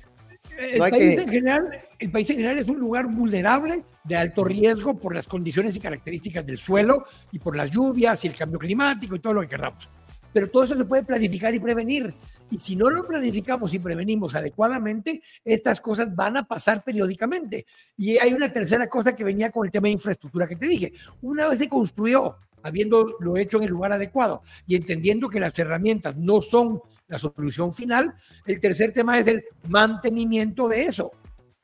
El, 0.58 0.78
país 0.78 1.18
en 1.18 1.28
general, 1.28 1.70
el 1.98 2.10
país 2.10 2.28
en 2.28 2.36
general 2.36 2.58
es 2.58 2.68
un 2.68 2.78
lugar 2.78 3.06
vulnerable, 3.06 3.82
de 4.04 4.16
alto 4.16 4.44
riesgo 4.44 4.98
por 4.98 5.14
las 5.14 5.26
condiciones 5.26 5.74
y 5.74 5.80
características 5.80 6.44
del 6.44 6.58
suelo 6.58 7.04
y 7.32 7.38
por 7.38 7.56
las 7.56 7.70
lluvias 7.70 8.22
y 8.24 8.28
el 8.28 8.34
cambio 8.34 8.58
climático 8.58 9.14
y 9.16 9.20
todo 9.20 9.32
lo 9.32 9.40
que 9.40 9.48
queramos. 9.48 9.88
Pero 10.32 10.50
todo 10.50 10.64
eso 10.64 10.76
se 10.76 10.84
puede 10.84 11.02
planificar 11.02 11.54
y 11.54 11.60
prevenir. 11.60 12.14
Y 12.50 12.58
si 12.58 12.74
no 12.74 12.90
lo 12.90 13.06
planificamos 13.06 13.72
y 13.74 13.78
prevenimos 13.78 14.34
adecuadamente, 14.34 15.22
estas 15.44 15.80
cosas 15.80 16.14
van 16.14 16.36
a 16.36 16.42
pasar 16.42 16.82
periódicamente. 16.82 17.64
Y 17.96 18.18
hay 18.18 18.32
una 18.32 18.52
tercera 18.52 18.88
cosa 18.88 19.14
que 19.14 19.22
venía 19.22 19.50
con 19.50 19.64
el 19.64 19.70
tema 19.70 19.86
de 19.86 19.92
infraestructura 19.92 20.48
que 20.48 20.56
te 20.56 20.66
dije. 20.66 20.92
Una 21.22 21.48
vez 21.48 21.60
se 21.60 21.68
construyó, 21.68 22.36
habiéndolo 22.62 23.36
hecho 23.36 23.58
en 23.58 23.64
el 23.64 23.70
lugar 23.70 23.92
adecuado 23.92 24.42
y 24.66 24.74
entendiendo 24.74 25.28
que 25.28 25.40
las 25.40 25.56
herramientas 25.58 26.16
no 26.16 26.42
son 26.42 26.80
la 27.06 27.18
solución 27.18 27.72
final. 27.72 28.14
El 28.46 28.60
tercer 28.60 28.92
tema 28.92 29.18
es 29.18 29.28
el 29.28 29.44
mantenimiento 29.68 30.68
de 30.68 30.82
eso. 30.82 31.12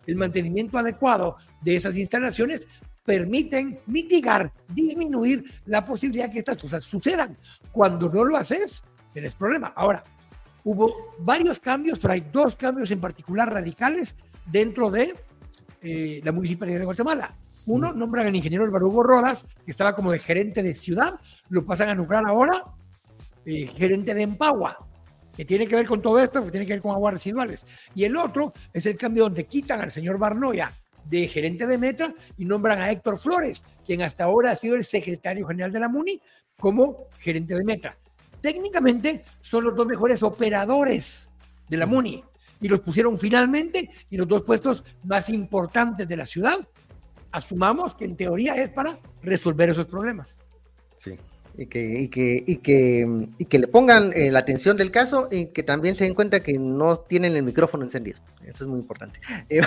El 0.07 0.17
mantenimiento 0.17 0.79
adecuado 0.79 1.37
de 1.63 1.77
esas 1.77 1.97
instalaciones 1.97 2.69
permiten 3.05 3.81
mitigar, 3.87 4.53
disminuir 4.69 5.45
la 5.65 5.85
posibilidad 5.85 6.31
que 6.31 6.41
estas 6.41 6.59
cosas 6.59 6.85
sucedan. 6.85 7.37
Cuando 7.73 8.09
no 8.09 8.25
lo 8.25 8.37
haces, 8.37 8.83
tienes 9.13 9.35
problema. 9.35 9.73
Ahora, 9.77 10.05
hubo 10.67 11.15
varios 11.21 11.61
cambios, 11.61 12.01
pero 12.01 12.15
hay 12.15 12.27
dos 12.33 12.57
cambios 12.57 12.91
en 12.91 13.01
particular 13.01 13.53
radicales 13.53 14.17
dentro 14.47 14.91
de 14.91 15.15
eh, 15.81 16.21
la 16.25 16.33
Municipalidad 16.33 16.81
de 16.81 16.85
Guatemala. 16.85 17.37
Uno, 17.67 17.93
nombran 17.93 18.27
al 18.27 18.35
ingeniero 18.35 18.65
Álvaro 18.65 18.89
Hugo 18.89 19.05
Rodas, 19.05 19.47
que 19.65 19.71
estaba 19.71 19.95
como 19.95 20.11
de 20.11 20.19
gerente 20.19 20.65
de 20.65 20.75
ciudad, 20.75 21.21
lo 21.51 21.65
pasan 21.65 21.91
a 21.91 21.95
nombrar 21.95 22.25
ahora 22.27 22.65
eh, 23.45 23.69
gerente 23.69 24.13
de 24.13 24.23
Empagua 24.23 24.77
que 25.37 25.45
tiene 25.45 25.69
que 25.69 25.77
ver 25.77 25.87
con 25.87 26.01
todo 26.01 26.19
esto, 26.19 26.43
que 26.43 26.51
tiene 26.51 26.67
que 26.67 26.73
ver 26.73 26.83
con 26.83 26.93
aguas 26.93 27.15
residuales. 27.15 27.67
Y 27.95 28.05
el 28.05 28.17
otro 28.17 28.55
es 28.73 28.87
el 28.87 28.97
cambio 28.97 29.25
donde 29.25 29.45
quitan 29.45 29.81
al 29.81 29.91
señor 29.91 30.19
Barnoya 30.19 30.73
de 31.05 31.29
gerente 31.29 31.67
de 31.67 31.77
Metra 31.77 32.13
y 32.39 32.47
nombran 32.47 32.81
a 32.81 32.91
Héctor 32.91 33.19
Flores, 33.19 33.63
quien 33.85 34.01
hasta 34.01 34.25
ahora 34.25 34.53
ha 34.53 34.57
sido 34.57 34.77
el 34.77 34.85
secretario 34.85 35.47
general 35.47 35.71
de 35.71 35.81
la 35.81 35.89
MUNI, 35.89 36.21
como 36.59 36.97
gerente 37.19 37.55
de 37.55 37.65
Metra. 37.65 37.99
Técnicamente 38.47 39.25
son 39.41 39.65
los 39.65 39.75
dos 39.75 39.89
mejores 39.89 40.23
operadores 40.23 41.33
de 41.69 41.77
la 41.79 41.85
MUNI 41.85 42.23
y 42.61 42.69
los 42.69 42.79
pusieron 42.79 43.19
finalmente 43.19 43.91
en 44.09 44.19
los 44.19 44.29
dos 44.29 44.45
puestos 44.45 44.85
más 45.03 45.31
importantes 45.31 46.07
de 46.07 46.17
la 46.17 46.27
ciudad. 46.27 46.61
Asumamos 47.33 47.97
que 47.97 48.05
en 48.05 48.17
teoría 48.17 48.55
es 48.55 48.71
para 48.71 49.01
resolver 49.21 49.71
esos 49.71 49.87
problemas. 49.87 50.39
Sí 50.97 51.19
y 51.59 51.67
que, 51.67 52.01
y 52.01 52.09
que, 52.09 52.45
y 52.47 52.57
que, 52.59 53.29
y 53.39 53.45
que 53.47 53.59
le 53.59 53.69
pongan 53.69 54.13
eh, 54.15 54.31
la 54.31 54.41
atención 54.41 54.77
del 54.77 54.91
caso 54.91 55.29
y 55.31 55.47
que 55.47 55.63
también 55.63 55.95
se 55.95 56.05
den 56.05 56.15
cuenta 56.15 56.41
que 56.41 56.59
no 56.59 56.99
tienen 56.99 57.35
el 57.35 57.43
micrófono 57.43 57.85
encendido. 57.85 58.19
Eso 58.45 58.65
es 58.65 58.69
muy 58.69 58.81
importante. 58.81 59.21
Eh, 59.49 59.61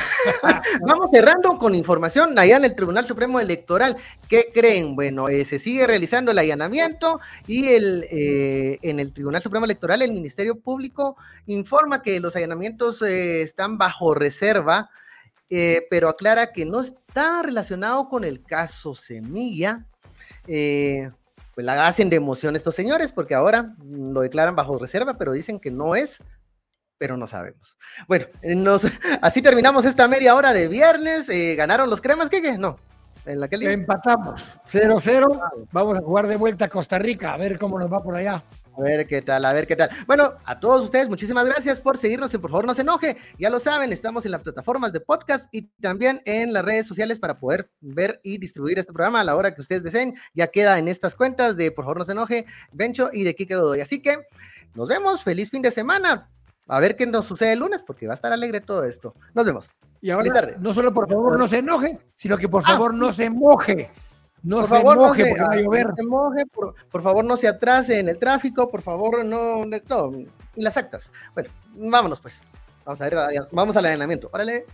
vamos 0.87 1.09
cerrando 1.11 1.57
con 1.57 1.73
información 1.73 2.37
allá 2.37 2.57
en 2.57 2.65
el 2.65 2.75
Tribunal 2.75 3.07
Supremo 3.07 3.39
Electoral. 3.39 3.95
¿Qué 4.27 4.51
creen? 4.53 4.95
Bueno, 4.95 5.29
eh, 5.29 5.45
se 5.45 5.57
sigue 5.57 5.87
realizando 5.87 6.31
el 6.31 6.37
allanamiento 6.37 7.19
y 7.47 7.67
el, 7.69 8.05
en 8.11 8.99
el 8.99 9.13
Tribunal 9.13 9.41
Supremo 9.41 9.65
Electoral 9.65 10.01
el 10.01 10.11
Ministerio 10.11 10.59
Público 10.59 11.15
informa 11.45 12.01
que 12.01 12.19
los 12.19 12.35
allanamientos 12.35 13.01
están 13.01 13.77
bajo 13.77 14.13
reserva, 14.13 14.89
pero 15.47 16.09
aclara 16.09 16.51
que 16.51 16.65
no 16.65 16.81
está 16.81 17.41
relacionado 17.41 18.09
con 18.09 18.23
el 18.25 18.43
caso 18.43 18.93
Semilla. 18.93 19.85
Eh, 20.51 21.11
pues 21.59 21.65
la 21.65 21.87
hacen 21.87 22.09
de 22.09 22.15
emoción 22.15 22.55
estos 22.55 22.73
señores, 22.73 23.11
porque 23.11 23.35
ahora 23.35 23.75
lo 23.83 24.21
declaran 24.21 24.55
bajo 24.55 24.79
reserva, 24.79 25.17
pero 25.17 25.33
dicen 25.33 25.59
que 25.59 25.71
no 25.71 25.93
es, 25.93 26.23
pero 26.97 27.17
no 27.17 27.27
sabemos. 27.27 27.75
Bueno, 28.07 28.27
nos, 28.41 28.83
así 29.21 29.41
terminamos 29.41 29.83
esta 29.83 30.07
media 30.07 30.35
hora 30.35 30.53
de 30.53 30.69
viernes. 30.69 31.27
Eh, 31.27 31.55
¿Ganaron 31.55 31.89
los 31.89 31.99
cremas? 31.99 32.29
Qué? 32.29 32.57
No. 32.57 32.79
En 33.25 33.41
la 33.41 33.49
que 33.49 33.57
Empatamos 33.57 34.41
0-0. 34.71 35.67
Vamos 35.73 35.99
a 35.99 36.01
jugar 36.01 36.27
de 36.27 36.37
vuelta 36.37 36.63
a 36.63 36.69
Costa 36.69 36.97
Rica, 36.97 37.33
a 37.33 37.37
ver 37.37 37.59
cómo 37.59 37.77
nos 37.77 37.91
va 37.91 38.01
por 38.01 38.15
allá. 38.15 38.41
A 38.79 38.81
ver 38.81 39.07
qué 39.07 39.21
tal, 39.21 39.43
a 39.43 39.51
ver 39.51 39.67
qué 39.67 39.75
tal. 39.75 39.89
Bueno, 40.07 40.35
a 40.45 40.57
todos 40.57 40.85
ustedes, 40.85 41.09
muchísimas 41.09 41.45
gracias 41.45 41.81
por 41.81 41.97
seguirnos 41.97 42.33
y 42.33 42.37
por 42.37 42.49
favor 42.49 42.65
no 42.65 42.73
se 42.73 42.81
enoje. 42.81 43.17
Ya 43.37 43.49
lo 43.49 43.59
saben, 43.59 43.91
estamos 43.91 44.25
en 44.25 44.31
las 44.31 44.41
plataformas 44.41 44.93
de 44.93 45.01
podcast 45.01 45.47
y 45.51 45.63
también 45.81 46.21
en 46.23 46.53
las 46.53 46.63
redes 46.63 46.87
sociales 46.87 47.19
para 47.19 47.39
poder 47.39 47.69
ver 47.81 48.21
y 48.23 48.37
distribuir 48.37 48.79
este 48.79 48.93
programa 48.93 49.19
a 49.19 49.25
la 49.25 49.35
hora 49.35 49.53
que 49.53 49.59
ustedes 49.59 49.83
deseen. 49.83 50.15
Ya 50.33 50.47
queda 50.47 50.79
en 50.79 50.87
estas 50.87 51.13
cuentas 51.13 51.57
de 51.57 51.71
por 51.71 51.83
favor 51.83 51.97
no 51.97 52.05
se 52.05 52.13
enoje, 52.13 52.45
Bencho 52.71 53.09
y 53.11 53.23
de 53.23 53.35
Kike 53.35 53.57
Godoy. 53.57 53.81
Así 53.81 54.01
que 54.01 54.17
nos 54.75 54.87
vemos, 54.87 55.25
feliz 55.25 55.49
fin 55.49 55.61
de 55.61 55.71
semana. 55.71 56.29
A 56.69 56.79
ver 56.79 56.95
qué 56.95 57.05
nos 57.05 57.25
sucede 57.25 57.53
el 57.53 57.59
lunes 57.59 57.83
porque 57.83 58.07
va 58.07 58.13
a 58.13 58.15
estar 58.15 58.31
alegre 58.31 58.61
todo 58.61 58.85
esto. 58.85 59.13
Nos 59.33 59.45
vemos. 59.45 59.69
Y 59.99 60.11
ahora, 60.11 60.55
no 60.57 60.73
solo 60.73 60.93
por 60.93 61.09
favor 61.09 61.37
no 61.37 61.49
se 61.49 61.57
enoje, 61.57 61.99
sino 62.15 62.37
que 62.37 62.47
por 62.47 62.63
ah. 62.65 62.67
favor 62.67 62.93
no 62.93 63.11
se 63.11 63.29
moje. 63.29 63.91
No 64.43 64.65
se 64.65 64.83
moje 64.83 65.33
porque 65.33 65.41
va 65.41 65.53
a 65.53 65.57
llover. 65.57 65.87
No 65.87 65.95
se 65.95 66.03
moje, 66.03 66.45
por, 66.45 67.01
favor 67.01 67.25
no 67.25 67.37
se 67.37 67.47
atrase 67.47 67.99
en 67.99 68.09
el 68.09 68.17
tráfico, 68.17 68.69
por 68.69 68.81
favor 68.81 69.23
no, 69.25 69.65
no, 69.65 70.11
las 70.55 70.77
actas. 70.77 71.11
Bueno, 71.33 71.49
vámonos 71.75 72.19
pues. 72.21 72.41
Vamos 72.85 73.01
a 73.01 73.09
ver, 73.09 73.47
vamos 73.51 73.75
al 73.77 73.85
allanamiento. 73.85 74.29
Órale. 74.31 74.65